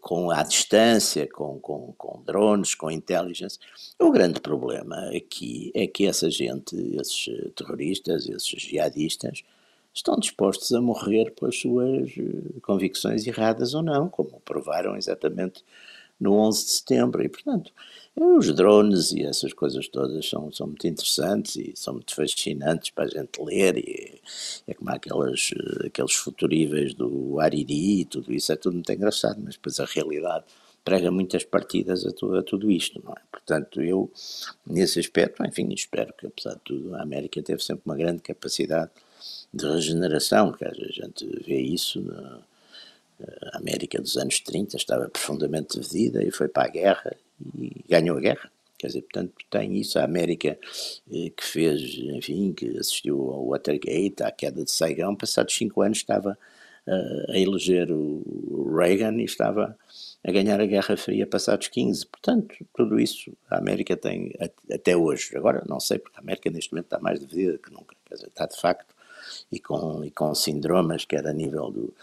com 0.00 0.30
a 0.30 0.42
distância, 0.42 1.26
com, 1.28 1.58
com, 1.60 1.94
com 1.96 2.22
drones, 2.22 2.74
com 2.74 2.90
intelligence. 2.90 3.58
O 3.98 4.10
grande 4.10 4.40
problema 4.40 5.10
aqui 5.16 5.70
é 5.74 5.86
que 5.86 6.06
essa 6.06 6.30
gente, 6.30 6.74
esses 7.00 7.28
terroristas, 7.54 8.28
esses 8.28 8.60
jihadistas, 8.60 9.44
estão 9.94 10.18
dispostos 10.18 10.72
a 10.72 10.80
morrer 10.80 11.32
pelas 11.32 11.58
suas 11.58 12.10
eh, 12.16 12.60
convicções 12.62 13.26
erradas 13.26 13.74
ou 13.74 13.82
não, 13.82 14.08
como 14.08 14.40
provaram 14.44 14.96
exatamente 14.96 15.64
no 16.20 16.34
11 16.34 16.64
de 16.64 16.70
setembro. 16.70 17.22
E, 17.22 17.28
portanto, 17.28 17.72
os 18.20 18.54
drones 18.54 19.12
e 19.12 19.22
essas 19.22 19.52
coisas 19.52 19.88
todas 19.88 20.28
são, 20.28 20.50
são 20.52 20.66
muito 20.66 20.86
interessantes 20.86 21.56
e 21.56 21.72
são 21.76 21.94
muito 21.94 22.14
fascinantes 22.14 22.90
para 22.90 23.04
a 23.04 23.08
gente 23.08 23.40
ler. 23.40 23.78
E 23.78 24.20
é 24.66 24.74
como 24.74 24.90
aquelas, 24.90 25.50
aqueles 25.84 26.14
futuríveis 26.14 26.94
do 26.94 27.38
Ariri 27.40 28.00
e 28.00 28.04
tudo 28.04 28.32
isso, 28.32 28.52
é 28.52 28.56
tudo 28.56 28.74
muito 28.74 28.92
engraçado, 28.92 29.40
mas 29.42 29.54
depois 29.54 29.78
a 29.80 29.84
realidade 29.84 30.44
prega 30.84 31.10
muitas 31.10 31.44
partidas 31.44 32.06
a, 32.06 32.12
tu, 32.12 32.34
a 32.34 32.42
tudo 32.42 32.70
isto, 32.70 32.98
é? 32.98 33.20
Portanto, 33.30 33.82
eu, 33.82 34.10
nesse 34.66 34.98
aspecto, 34.98 35.44
enfim, 35.44 35.68
espero 35.72 36.12
que, 36.14 36.26
apesar 36.26 36.54
de 36.54 36.60
tudo, 36.64 36.94
a 36.94 37.02
América 37.02 37.42
teve 37.42 37.62
sempre 37.62 37.82
uma 37.84 37.96
grande 37.96 38.22
capacidade 38.22 38.90
de 39.52 39.66
regeneração, 39.66 40.52
que 40.52 40.64
a 40.64 40.72
gente 40.72 41.26
vê 41.46 41.60
isso 41.60 42.00
na, 42.00 42.40
a 43.52 43.58
América 43.58 44.00
dos 44.00 44.16
anos 44.16 44.40
30 44.40 44.76
estava 44.76 45.08
profundamente 45.08 45.78
dividida 45.78 46.22
e 46.22 46.30
foi 46.30 46.48
para 46.48 46.68
a 46.68 46.70
guerra 46.70 47.16
e 47.56 47.84
ganhou 47.88 48.16
a 48.16 48.20
guerra. 48.20 48.50
Quer 48.78 48.88
dizer, 48.88 49.02
portanto, 49.02 49.32
tem 49.50 49.76
isso. 49.76 49.98
A 49.98 50.04
América 50.04 50.56
eh, 51.12 51.30
que 51.36 51.44
fez, 51.44 51.80
enfim, 52.14 52.52
que 52.52 52.78
assistiu 52.78 53.30
ao 53.30 53.48
Watergate, 53.48 54.22
à 54.22 54.30
queda 54.30 54.64
de 54.64 54.70
Saigão, 54.70 55.16
passados 55.16 55.54
cinco 55.54 55.82
anos 55.82 55.98
estava 55.98 56.38
uh, 56.86 57.32
a 57.32 57.38
eleger 57.38 57.90
o 57.90 58.76
Reagan 58.76 59.20
e 59.20 59.24
estava 59.24 59.76
a 60.24 60.32
ganhar 60.32 60.60
a 60.60 60.66
Guerra 60.66 60.96
Fria 60.96 61.26
passados 61.26 61.68
15. 61.68 62.06
Portanto, 62.06 62.54
tudo 62.74 63.00
isso 63.00 63.32
a 63.50 63.58
América 63.58 63.96
tem 63.96 64.32
até 64.72 64.96
hoje. 64.96 65.36
Agora, 65.36 65.64
não 65.66 65.80
sei, 65.80 65.98
porque 65.98 66.18
a 66.18 66.20
América 66.20 66.50
neste 66.50 66.72
momento 66.72 66.86
está 66.86 67.00
mais 67.00 67.18
dividida 67.18 67.58
que 67.58 67.72
nunca. 67.72 67.96
Quer 68.06 68.14
dizer, 68.14 68.28
está 68.28 68.46
de 68.46 68.60
facto 68.60 68.94
e 69.50 69.58
com, 69.58 70.04
e 70.04 70.10
com 70.10 70.34
sindromas, 70.34 71.04
quer 71.04 71.26
a 71.26 71.32
nível 71.32 71.70
do, 71.70 71.94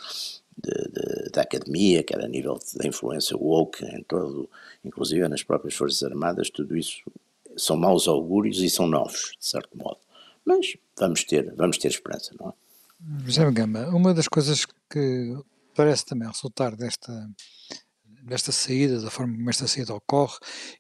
da 1.32 1.42
academia, 1.42 2.04
quer 2.04 2.22
a 2.22 2.28
nível 2.28 2.58
da 2.76 2.88
influência 2.88 3.38
woke 3.38 3.84
em 3.86 4.04
todo, 4.04 4.50
inclusive 4.84 5.28
nas 5.28 5.44
próprias 5.44 5.76
Forças 5.76 6.04
Armadas, 6.04 6.50
tudo 6.50 6.78
isso 6.78 7.04
são 7.58 7.76
maus 7.76 8.08
augúrios 8.08 8.60
e 8.60 8.70
são 8.70 8.88
novos, 8.88 9.36
de 9.40 9.48
certo 9.48 9.78
modo. 9.78 9.98
Mas 10.44 10.78
vamos 10.98 11.24
ter, 11.24 11.54
vamos 11.56 11.78
ter 11.78 11.90
esperança, 11.90 12.34
não 12.40 12.50
é? 12.50 12.54
José 13.26 13.50
Gama, 13.52 13.88
uma 13.90 14.14
das 14.14 14.28
coisas 14.28 14.66
que 14.90 15.38
parece 15.76 16.06
também 16.06 16.28
resultar 16.28 16.76
desta 16.76 17.30
desta 18.26 18.52
saída, 18.52 19.00
da 19.00 19.10
forma 19.10 19.36
como 19.36 19.50
esta 19.50 19.68
saída 19.68 19.94
ocorre 19.94 20.38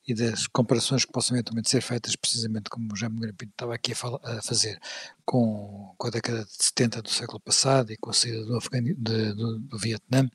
e 0.07 0.13
das 0.13 0.47
comparações 0.47 1.05
que 1.05 1.11
possam 1.11 1.35
eventualmente 1.35 1.69
ser 1.69 1.81
feitas, 1.81 2.15
precisamente 2.15 2.69
como 2.69 2.91
o 2.91 2.95
Jaime 2.95 3.19
Grapinto 3.19 3.51
estava 3.51 3.75
aqui 3.75 3.93
a, 3.93 4.37
a, 4.37 4.41
fazer, 4.41 4.79
com, 5.23 5.93
com 5.97 6.07
a 6.07 6.09
década 6.09 6.43
de 6.43 6.51
70 6.51 7.01
do 7.01 7.09
século 7.09 7.39
passado 7.39 7.91
e 7.91 7.97
com 7.97 8.09
a 8.09 8.13
saída 8.13 8.43
do, 8.45 8.57
Afegani, 8.57 8.93
de, 8.95 9.33
do, 9.33 9.59
do 9.59 9.77
Vietnã, 9.77 10.29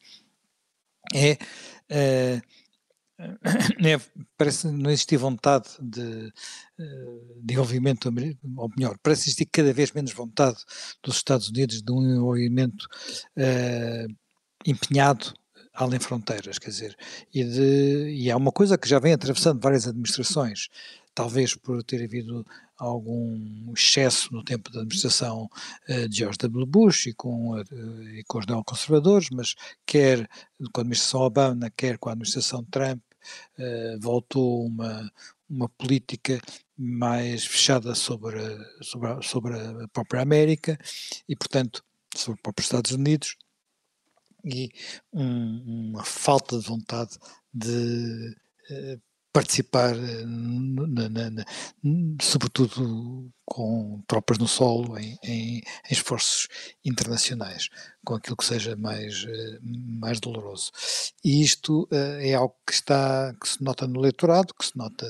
é, 1.13 1.39
é, 1.89 2.41
é, 3.19 4.01
parece 4.37 4.69
não 4.69 4.91
existir 4.91 5.17
vontade 5.17 5.69
de, 5.81 6.33
eh, 6.79 7.43
de 7.43 7.55
envolvimento, 7.55 8.09
ou 8.57 8.71
melhor, 8.77 8.97
parece 9.03 9.25
existir 9.25 9.47
cada 9.47 9.73
vez 9.73 9.93
menos 9.93 10.13
vontade 10.13 10.59
dos 11.03 11.17
Estados 11.17 11.49
Unidos 11.49 11.83
de 11.83 11.93
um 11.93 12.03
envolvimento 12.03 12.87
é, 13.37 14.07
empenhado 14.65 15.35
além 15.73 16.01
fronteiras, 16.01 16.59
quer 16.59 16.71
dizer, 16.71 16.97
e, 17.33 17.45
de, 17.45 18.11
e 18.11 18.31
é 18.31 18.37
uma 18.37 18.53
coisa 18.53 18.77
que 18.77 18.89
já 18.89 18.99
vem 18.99 19.13
atravessando 19.13 19.61
várias 19.61 19.87
administrações, 19.87 20.69
talvez 21.15 21.55
por 21.55 21.83
ter 21.83 22.05
havido 22.05 22.47
algum 22.77 23.73
excesso 23.75 24.33
no 24.33 24.43
tempo 24.43 24.71
da 24.71 24.81
administração 24.81 25.49
uh, 25.89 26.09
de 26.09 26.19
George 26.19 26.39
W. 26.39 26.67
Bush 26.67 27.07
e 27.07 27.15
com, 27.15 27.59
uh, 27.59 28.03
e 28.15 28.25
com 28.25 28.39
os 28.39 28.47
neoconservadores, 28.47 29.29
mas 29.31 29.55
quer 29.85 30.27
com 30.73 30.81
a 30.81 30.83
administração 30.83 31.21
Obama, 31.21 31.71
quer 31.77 31.99
com 31.99 32.09
a 32.09 32.13
administração 32.13 32.65
Trump, 32.65 33.03
uh, 33.59 34.01
voltou 34.01 34.67
uma, 34.67 35.11
uma 35.49 35.69
política 35.69 36.41
mais 36.77 37.45
fechada 37.45 37.95
sobre, 37.95 38.41
sobre, 38.81 39.23
sobre 39.23 39.55
a 39.55 39.89
própria 39.93 40.23
América 40.23 40.79
e, 41.29 41.37
portanto, 41.37 41.85
sobre 42.17 42.39
os 42.39 42.43
próprios 42.43 42.67
Estados 42.67 42.93
Unidos, 42.93 43.37
e 44.45 44.71
um, 45.13 45.91
uma 45.91 46.05
falta 46.05 46.59
de 46.59 46.67
vontade 46.67 47.19
de 47.53 48.37
uh, 48.71 49.01
participar, 49.33 49.95
na, 49.95 51.09
na, 51.09 51.31
na, 51.31 51.45
sobretudo 52.21 53.31
com 53.45 54.03
tropas 54.07 54.39
no 54.39 54.49
solo, 54.49 54.99
em, 54.99 55.19
em, 55.23 55.59
em, 55.59 55.63
esforços 55.91 56.49
internacionais, 56.85 57.69
com 58.05 58.15
aquilo 58.15 58.37
que 58.37 58.45
seja 58.45 58.75
mais, 58.77 59.25
mais 59.63 60.19
doloroso. 60.21 60.71
E 61.25 61.43
isto 61.43 61.89
é 61.93 62.35
algo 62.35 62.55
que, 62.67 62.73
está, 62.73 63.35
que 63.41 63.49
se 63.49 63.63
nota 63.63 63.87
no 63.87 64.01
eleitorado, 64.01 64.55
que 64.55 64.67
se 64.67 64.77
nota 64.77 65.07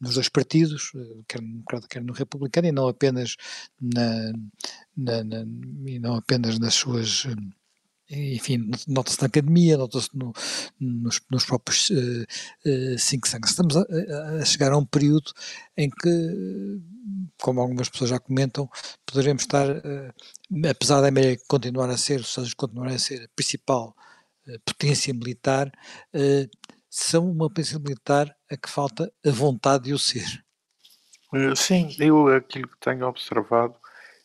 nos 0.00 0.14
dois 0.14 0.28
partidos, 0.28 0.92
quer 1.28 1.40
no 1.40 1.48
democrata, 1.48 1.86
quer 1.88 2.02
no 2.02 2.12
republicano, 2.12 2.68
e 2.68 2.72
não 2.72 2.88
apenas, 2.88 3.36
na, 3.80 4.32
na, 4.96 5.44
e 5.86 5.98
não 5.98 6.16
apenas 6.16 6.58
nas 6.58 6.74
suas 6.74 7.26
enfim, 8.12 8.70
nota-se 8.86 9.20
na 9.20 9.26
academia, 9.26 9.76
nota-se 9.76 10.08
no, 10.14 10.32
nos, 10.78 11.20
nos, 11.30 11.44
próprios 11.44 11.90
uh, 11.90 12.22
uh. 12.66 12.94
Estamos 13.44 13.76
a, 13.76 13.84
a, 14.40 14.44
chegar 14.44 14.72
a 14.72 14.76
um 14.76 14.84
período 14.84 15.32
em 15.76 15.90
que, 15.90 16.80
como 17.40 17.60
algumas 17.60 17.88
pessoas 17.88 18.10
já 18.10 18.18
comentam, 18.18 18.68
poderemos 19.06 19.42
estar, 19.42 19.68
uh, 19.68 20.68
apesar 20.68 21.00
da 21.00 21.08
América 21.08 21.42
continuar 21.48 21.90
a 21.90 21.96
ser, 21.96 22.20
os 22.20 22.28
Estados 22.28 22.48
Unidos 22.48 22.54
continuarem 22.54 22.94
a 22.96 22.98
ser 22.98 23.24
a 23.24 23.28
principal 23.34 23.94
potência 24.66 25.14
militar, 25.14 25.70
são 26.90 27.30
uma 27.30 27.48
potência 27.48 27.78
militar 27.78 28.34
a 28.50 28.56
que 28.56 28.68
falta 28.68 29.10
a 29.24 29.30
vontade 29.30 29.84
de 29.84 29.94
o 29.94 29.98
ser. 29.98 30.44
Sim, 31.56 31.94
eu 31.98 32.28
aquilo 32.28 32.68
que 32.68 32.78
tenho 32.80 33.06
observado 33.06 33.74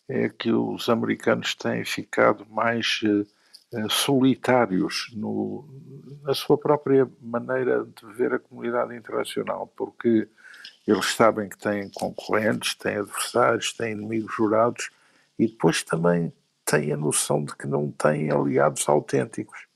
é 0.10 0.30
que 0.30 0.52
os 0.52 0.90
americanos 0.90 1.56
têm 1.56 1.84
ficado 1.86 2.46
mais 2.50 3.02
eh, 3.04 3.26
solitários 3.90 5.12
no, 5.14 5.68
na 6.24 6.34
sua 6.34 6.58
própria 6.58 7.10
maneira 7.22 7.86
de 7.86 8.14
ver 8.14 8.34
a 8.34 8.40
comunidade 8.40 8.96
internacional, 8.96 9.72
porque 9.76 10.28
eles 10.88 11.14
sabem 11.14 11.50
que 11.50 11.58
têm 11.58 11.90
concorrentes, 11.90 12.76
têm 12.76 12.98
adversários, 12.98 13.74
têm 13.74 13.92
inimigos 13.92 14.34
jurados 14.34 14.90
e 15.38 15.48
depois 15.48 15.84
também 15.84 16.32
têm 16.66 16.94
a 16.94 16.98
noção 16.98 17.44
de 17.44 17.56
que 17.56 17.68
não 17.68 17.92
têm 17.92 18.32
aliados 18.32 18.88
autênticos. 18.88 19.68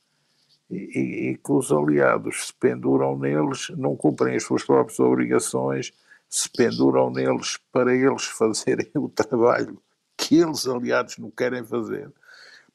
E, 0.69 1.31
e, 1.31 1.37
que 1.37 1.51
os 1.51 1.69
aliados 1.69 2.47
se 2.47 2.53
penduram 2.53 3.19
neles, 3.19 3.67
não 3.71 3.93
cumprem 3.93 4.37
as 4.37 4.43
suas 4.43 4.63
próprias 4.63 5.01
obrigações, 5.01 5.91
se 6.29 6.49
penduram 6.49 7.09
neles 7.09 7.59
para 7.73 7.93
eles 7.93 8.23
fazerem 8.37 8.89
o 8.95 9.09
trabalho 9.09 9.81
que 10.15 10.37
eles, 10.37 10.65
aliados, 10.65 11.17
não 11.17 11.29
querem 11.29 11.65
fazer 11.65 12.09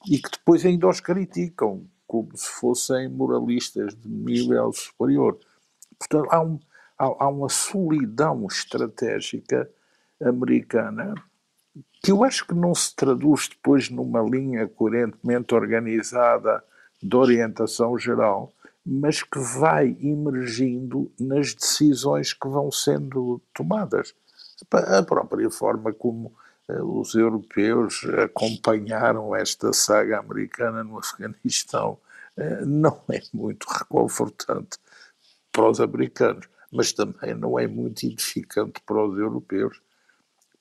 e 0.05 0.19
que 0.19 0.31
depois 0.31 0.65
ainda 0.65 0.89
os 0.89 1.01
criticam 1.01 1.87
como 2.07 2.37
se 2.37 2.49
fossem 2.49 3.09
moralistas 3.09 3.95
de 3.95 4.09
nível 4.09 4.73
superior. 4.73 5.39
Portanto, 5.99 6.29
há, 6.31 6.41
um, 6.41 6.59
há, 6.99 7.05
há 7.05 7.29
uma 7.29 7.49
solidão 7.49 8.47
estratégica 8.47 9.69
americana 10.23 11.15
que 12.03 12.13
eu 12.13 12.23
acho 12.23 12.47
que 12.47 12.55
não 12.55 12.75
se 12.75 12.95
traduz 12.95 13.49
depois 13.49 13.91
numa 13.91 14.23
linha 14.23 14.69
coerentemente 14.69 15.55
organizada 15.55 16.63
de 17.03 17.17
orientação 17.17 17.99
geral, 17.99 18.55
mas 18.85 19.23
que 19.23 19.39
vai 19.39 19.97
emergindo 20.01 21.11
nas 21.19 21.53
decisões 21.53 22.33
que 22.33 22.49
vão 22.49 22.71
sendo 22.71 23.43
tomadas. 23.53 24.15
A 24.73 25.03
própria 25.03 25.51
forma 25.51 25.93
como 25.93 26.33
os 26.69 27.15
europeus 27.15 28.05
acompanharam 28.25 29.35
esta 29.35 29.73
saga 29.73 30.19
americana 30.19 30.83
no 30.83 30.99
Afeganistão 30.99 31.99
eh, 32.37 32.65
não 32.65 33.01
é 33.11 33.21
muito 33.33 33.67
reconfortante 33.67 34.79
para 35.53 35.71
os 35.71 35.81
americanos, 35.81 36.49
mas 36.71 36.93
também 36.93 37.35
não 37.35 37.59
é 37.59 37.67
muito 37.67 38.05
edificante 38.05 38.81
para 38.85 39.03
os 39.05 39.19
europeus, 39.19 39.81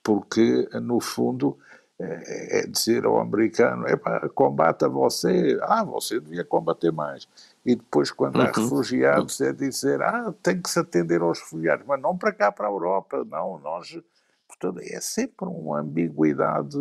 porque, 0.02 0.70
no 0.82 1.02
fundo, 1.02 1.58
eh, 2.00 2.60
é 2.62 2.68
dizer 2.68 3.06
ao 3.06 3.20
americano: 3.20 3.86
para 4.00 4.30
combata 4.30 4.88
você, 4.88 5.60
ah, 5.64 5.84
você 5.84 6.20
devia 6.20 6.46
combater 6.46 6.92
mais. 6.92 7.28
E 7.66 7.76
depois, 7.76 8.12
quando 8.12 8.38
uhum. 8.38 8.44
há 8.44 8.52
refugiados, 8.52 9.42
é 9.42 9.52
dizer: 9.52 10.02
ah, 10.02 10.34
tem 10.44 10.62
que 10.62 10.70
se 10.70 10.80
atender 10.80 11.22
aos 11.22 11.40
refugiados, 11.40 11.86
mas 11.86 12.02
não 12.02 12.18
para 12.18 12.32
cá, 12.32 12.52
para 12.52 12.68
a 12.68 12.72
Europa, 12.72 13.26
não, 13.26 13.60
nós 13.60 14.00
Portanto, 14.60 14.82
é 14.84 15.00
sempre 15.02 15.48
uma 15.48 15.82
ambiguidade 15.82 16.78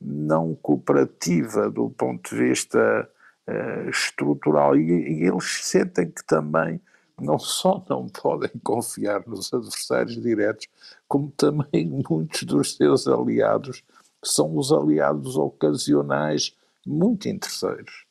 não 0.00 0.54
cooperativa 0.54 1.70
do 1.70 1.90
ponto 1.90 2.30
de 2.30 2.36
vista 2.36 3.08
uh, 3.48 3.88
estrutural. 3.88 4.76
E, 4.76 4.90
e, 4.90 5.24
eles 5.24 5.64
sentem 5.64 6.10
que 6.10 6.24
também 6.24 6.80
não 7.20 7.38
só 7.38 7.82
não 7.88 8.08
podem 8.08 8.50
confiar 8.62 9.26
nos 9.26 9.52
adversários 9.52 10.20
diretos, 10.20 10.68
como 11.08 11.30
também 11.30 11.86
muitos 12.08 12.42
dos 12.42 12.76
seus 12.76 13.08
aliados 13.08 13.82
são 14.22 14.56
os 14.56 14.72
aliados 14.72 15.36
ocasionais 15.36 16.54
muito 16.86 17.28
interesseiros. 17.28 18.04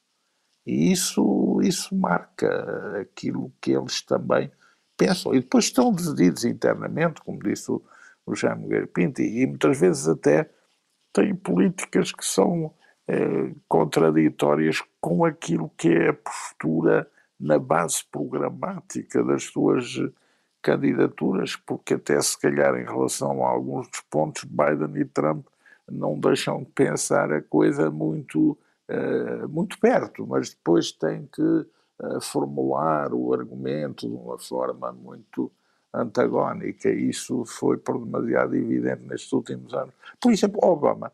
E 0.66 0.92
isso, 0.92 1.60
isso 1.62 1.96
marca 1.96 3.00
aquilo 3.00 3.52
que 3.62 3.72
eles 3.72 4.02
também 4.02 4.52
pensam. 4.98 5.36
E 5.36 5.40
depois 5.40 5.66
estão 5.66 5.94
divididos 5.94 6.44
internamente, 6.44 7.22
como 7.22 7.44
disse 7.44 7.72
o, 7.72 7.84
o 8.26 8.36
Jaime 8.36 8.64
Nogueira 8.64 8.88
Pinto, 8.88 9.22
e, 9.22 9.46
muitas 9.46 9.80
vezes 9.80 10.08
até 10.08 10.50
têm 11.14 11.36
políticas 11.36 12.12
que 12.12 12.26
são 12.26 12.74
eh, 13.08 13.54
contraditórias 13.68 14.82
com 15.00 15.24
aquilo 15.24 15.72
que 15.78 15.90
é 15.90 16.10
a 16.10 16.14
postura 16.14 17.10
na 17.40 17.60
base 17.60 18.04
programática 18.12 19.24
das 19.24 19.44
suas 19.44 19.98
candidaturas, 20.66 21.56
porque 21.56 21.94
até 21.94 22.20
se 22.20 22.40
calhar 22.40 22.76
em 22.76 22.86
relação 22.86 23.46
a 23.46 23.50
alguns 23.50 23.88
dos 23.88 24.02
pontos, 24.10 24.44
Biden 24.46 25.00
e 25.00 25.06
Trump 25.06 25.46
não 25.88 26.20
deixam 26.20 26.64
de 26.64 26.72
pensar 26.72 27.32
a 27.32 27.42
coisa 27.44 27.92
muito, 27.92 28.58
uh, 28.90 29.48
muito 29.48 29.80
perto, 29.80 30.26
mas 30.26 30.50
depois 30.50 30.92
têm 30.92 31.28
que 31.28 31.42
uh, 31.42 32.20
formular 32.20 33.14
o 33.14 33.32
argumento 33.32 34.10
de 34.10 34.16
uma 34.16 34.40
forma 34.40 34.92
muito 34.92 35.52
antagónica. 36.02 36.90
Isso 36.90 37.46
foi 37.46 37.78
por 37.78 38.04
demasiado 38.04 38.56
evidente 38.56 39.04
nestes 39.08 39.32
últimos 39.34 39.74
anos. 39.74 39.94
Por 40.20 40.32
exemplo, 40.32 40.60
Obama. 40.64 41.12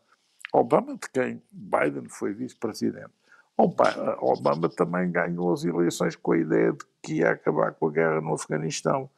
Obama, 0.52 0.94
de 0.94 1.08
quem 1.10 1.42
Biden 1.50 2.08
foi 2.08 2.32
vice-presidente. 2.32 3.10
Obama 3.56 4.68
também 4.68 5.10
ganhou 5.10 5.52
as 5.52 5.64
eleições 5.64 6.16
com 6.16 6.32
a 6.32 6.38
ideia 6.38 6.72
de 6.72 6.84
que 7.02 7.14
ia 7.14 7.30
acabar 7.30 7.72
com 7.72 7.88
a 7.88 7.92
guerra 7.92 8.20
no 8.20 8.34
Afeganistão. 8.34 9.08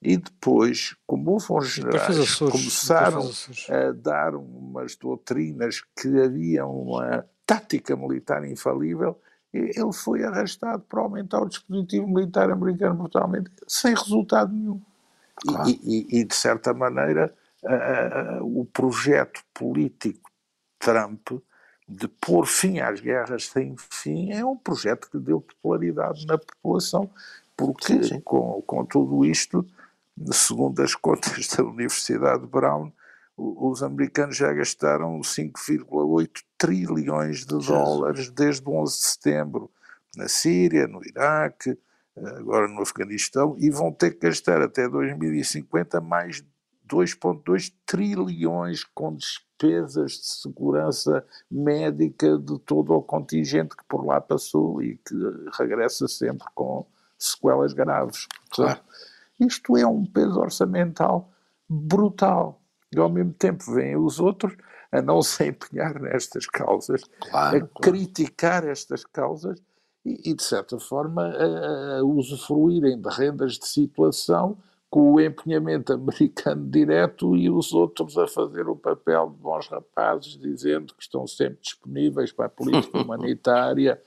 E 0.00 0.16
depois, 0.16 0.94
como 1.06 1.38
houve 1.48 1.66
generais 1.66 2.36
começaram 2.36 3.28
a 3.68 3.92
dar 3.92 4.36
umas 4.36 4.94
doutrinas 4.94 5.82
que 6.00 6.20
havia 6.20 6.64
uma 6.64 7.26
tática 7.44 7.96
militar 7.96 8.44
infalível, 8.44 9.20
ele 9.52 9.92
foi 9.92 10.22
arrastado 10.22 10.84
para 10.84 11.00
aumentar 11.00 11.42
o 11.42 11.48
dispositivo 11.48 12.06
militar 12.06 12.50
americano 12.50 12.94
brutalmente, 12.94 13.50
sem 13.66 13.92
resultado 13.94 14.52
nenhum. 14.52 14.80
Claro. 15.46 15.68
E, 15.68 15.80
e, 15.82 16.20
e, 16.20 16.24
de 16.24 16.34
certa 16.34 16.74
maneira, 16.74 17.34
uh, 17.62 18.42
uh, 18.42 18.60
o 18.60 18.64
projeto 18.66 19.42
político 19.54 20.30
Trump 20.78 21.30
de 21.88 22.06
pôr 22.06 22.46
fim 22.46 22.80
às 22.80 23.00
guerras 23.00 23.46
sem 23.46 23.74
fim 23.90 24.30
é 24.32 24.44
um 24.44 24.56
projeto 24.56 25.08
que 25.10 25.18
deu 25.18 25.40
popularidade 25.40 26.26
na 26.26 26.36
população, 26.36 27.10
porque 27.56 27.94
sim, 27.94 28.02
sim. 28.02 28.20
Com, 28.20 28.62
com 28.66 28.84
tudo 28.84 29.24
isto, 29.24 29.66
segundo 30.30 30.82
as 30.82 30.94
contas 30.96 31.48
da 31.48 31.64
Universidade 31.64 32.42
de 32.42 32.46
Brown, 32.46 32.92
os 33.36 33.82
americanos 33.82 34.36
já 34.36 34.52
gastaram 34.52 35.20
5,8 35.20 36.42
trilhões 36.58 37.46
de 37.46 37.56
dólares 37.66 38.30
desde 38.30 38.68
o 38.68 38.72
11 38.72 38.98
de 38.98 39.04
setembro 39.04 39.70
na 40.16 40.28
Síria, 40.28 40.88
no 40.88 41.00
Iraque, 41.06 41.78
agora 42.26 42.68
no 42.68 42.82
Afeganistão, 42.82 43.56
e 43.58 43.70
vão 43.70 43.92
ter 43.92 44.12
que 44.12 44.26
gastar 44.26 44.60
até 44.62 44.88
2050 44.88 46.00
mais 46.00 46.44
2,2 46.88 47.72
trilhões 47.84 48.82
com 48.82 49.14
despesas 49.14 50.12
de 50.12 50.26
segurança 50.26 51.24
médica 51.50 52.38
de 52.38 52.58
todo 52.60 52.94
o 52.94 53.02
contingente 53.02 53.76
que 53.76 53.84
por 53.86 54.04
lá 54.04 54.20
passou 54.20 54.82
e 54.82 54.96
que 54.96 55.14
regressa 55.58 56.08
sempre 56.08 56.46
com 56.54 56.86
sequelas 57.18 57.72
graves. 57.72 58.26
Claro. 58.50 58.80
Isto 59.38 59.76
é 59.76 59.86
um 59.86 60.04
peso 60.04 60.40
orçamental 60.40 61.30
brutal. 61.68 62.60
E 62.94 62.98
ao 62.98 63.10
mesmo 63.10 63.34
tempo 63.34 63.70
vêm 63.72 63.96
os 63.96 64.18
outros 64.18 64.56
a 64.90 65.02
não 65.02 65.20
se 65.20 65.48
empenhar 65.48 66.00
nestas 66.00 66.46
causas, 66.46 67.02
claro, 67.20 67.56
a 67.56 67.60
claro. 67.60 67.68
criticar 67.82 68.66
estas 68.66 69.04
causas 69.04 69.60
e, 70.04 70.34
de 70.34 70.42
certa 70.42 70.78
forma, 70.78 71.22
a, 71.22 71.98
a 71.98 72.04
usufruírem 72.04 73.00
de 73.00 73.08
rendas 73.08 73.58
de 73.58 73.66
situação 73.66 74.58
com 74.90 75.12
o 75.12 75.20
empenhamento 75.20 75.92
americano 75.94 76.68
direto 76.68 77.36
e 77.36 77.50
os 77.50 77.72
outros 77.72 78.16
a 78.16 78.26
fazer 78.26 78.68
o 78.68 78.76
papel 78.76 79.30
de 79.30 79.36
bons 79.36 79.68
rapazes, 79.68 80.38
dizendo 80.38 80.94
que 80.94 81.02
estão 81.02 81.26
sempre 81.26 81.58
disponíveis 81.60 82.32
para 82.32 82.46
a 82.46 82.50
política 82.50 82.98
humanitária, 83.02 84.00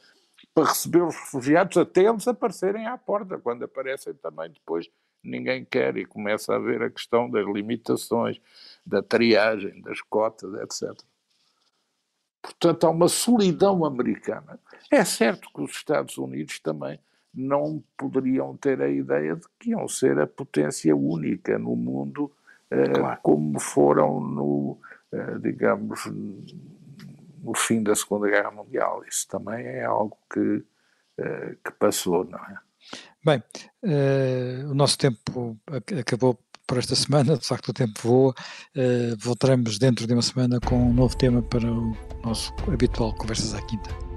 para 0.54 0.70
receber 0.70 1.04
os 1.04 1.16
refugiados, 1.16 1.78
até 1.78 2.04
eles 2.04 2.28
aparecerem 2.28 2.88
à 2.88 2.98
porta, 2.98 3.38
quando 3.38 3.64
aparecem 3.64 4.14
também 4.16 4.50
depois 4.50 4.90
ninguém 5.24 5.64
quer 5.64 5.96
e 5.98 6.06
começa 6.06 6.52
a 6.52 6.56
haver 6.56 6.82
a 6.82 6.90
questão 6.90 7.30
das 7.30 7.46
limitações, 7.46 8.42
da 8.86 9.04
triagem, 9.04 9.82
das 9.82 10.02
cotas, 10.02 10.54
etc. 10.56 11.00
Portanto, 12.42 12.86
há 12.86 12.90
uma 12.90 13.08
solidão 13.08 13.86
americana. 13.86 14.60
É 14.92 15.06
certo 15.06 15.50
que 15.54 15.62
os 15.62 15.72
Estados 15.72 16.18
Unidos 16.18 16.60
também 16.60 17.00
não 17.34 17.84
poderiam 17.98 18.58
ter 18.58 18.82
a 18.82 18.90
ideia 18.90 19.36
de 19.36 19.46
que 19.60 19.70
iam 19.70 19.88
ser 19.88 20.20
a 20.20 20.28
potência 20.28 20.96
única 20.96 21.58
no 21.58 21.76
mundo, 21.76 22.32
eh, 22.70 22.90
claro. 22.90 23.20
como 23.22 23.60
foram 23.60 24.20
no, 24.20 24.78
eh, 25.12 25.38
digamos, 25.40 26.06
no 27.42 27.54
fim 27.56 27.82
da 27.84 27.96
Segunda 27.96 28.28
Guerra 28.30 28.52
Mundial. 28.52 29.04
Isso 29.08 29.28
também 29.28 29.66
é 29.66 29.86
algo 29.86 30.18
que, 30.32 30.64
eh, 31.18 31.56
que 31.64 31.72
passou, 31.74 32.26
não 32.26 32.40
é? 32.40 32.58
Bem, 33.24 33.44
uh, 33.84 34.72
o 34.72 34.74
nosso 34.74 34.98
tempo 34.98 35.56
acabou 36.00 36.40
por 36.72 36.78
esta 36.78 36.96
semana, 36.96 37.38
de 37.38 37.46
facto 37.46 37.68
o 37.68 37.74
tempo 37.74 38.00
voa. 38.02 38.34
Uh, 38.74 39.14
voltaremos 39.20 39.78
dentro 39.78 40.08
de 40.08 40.14
uma 40.14 40.22
semana 40.22 40.58
com 40.62 40.82
um 40.82 40.94
novo 40.94 41.18
tema 41.18 41.42
para 41.42 41.70
o 41.70 41.94
nosso 42.24 42.54
habitual 42.72 43.14
Conversas 43.16 43.54
à 43.54 43.62
Quinta. 43.62 44.11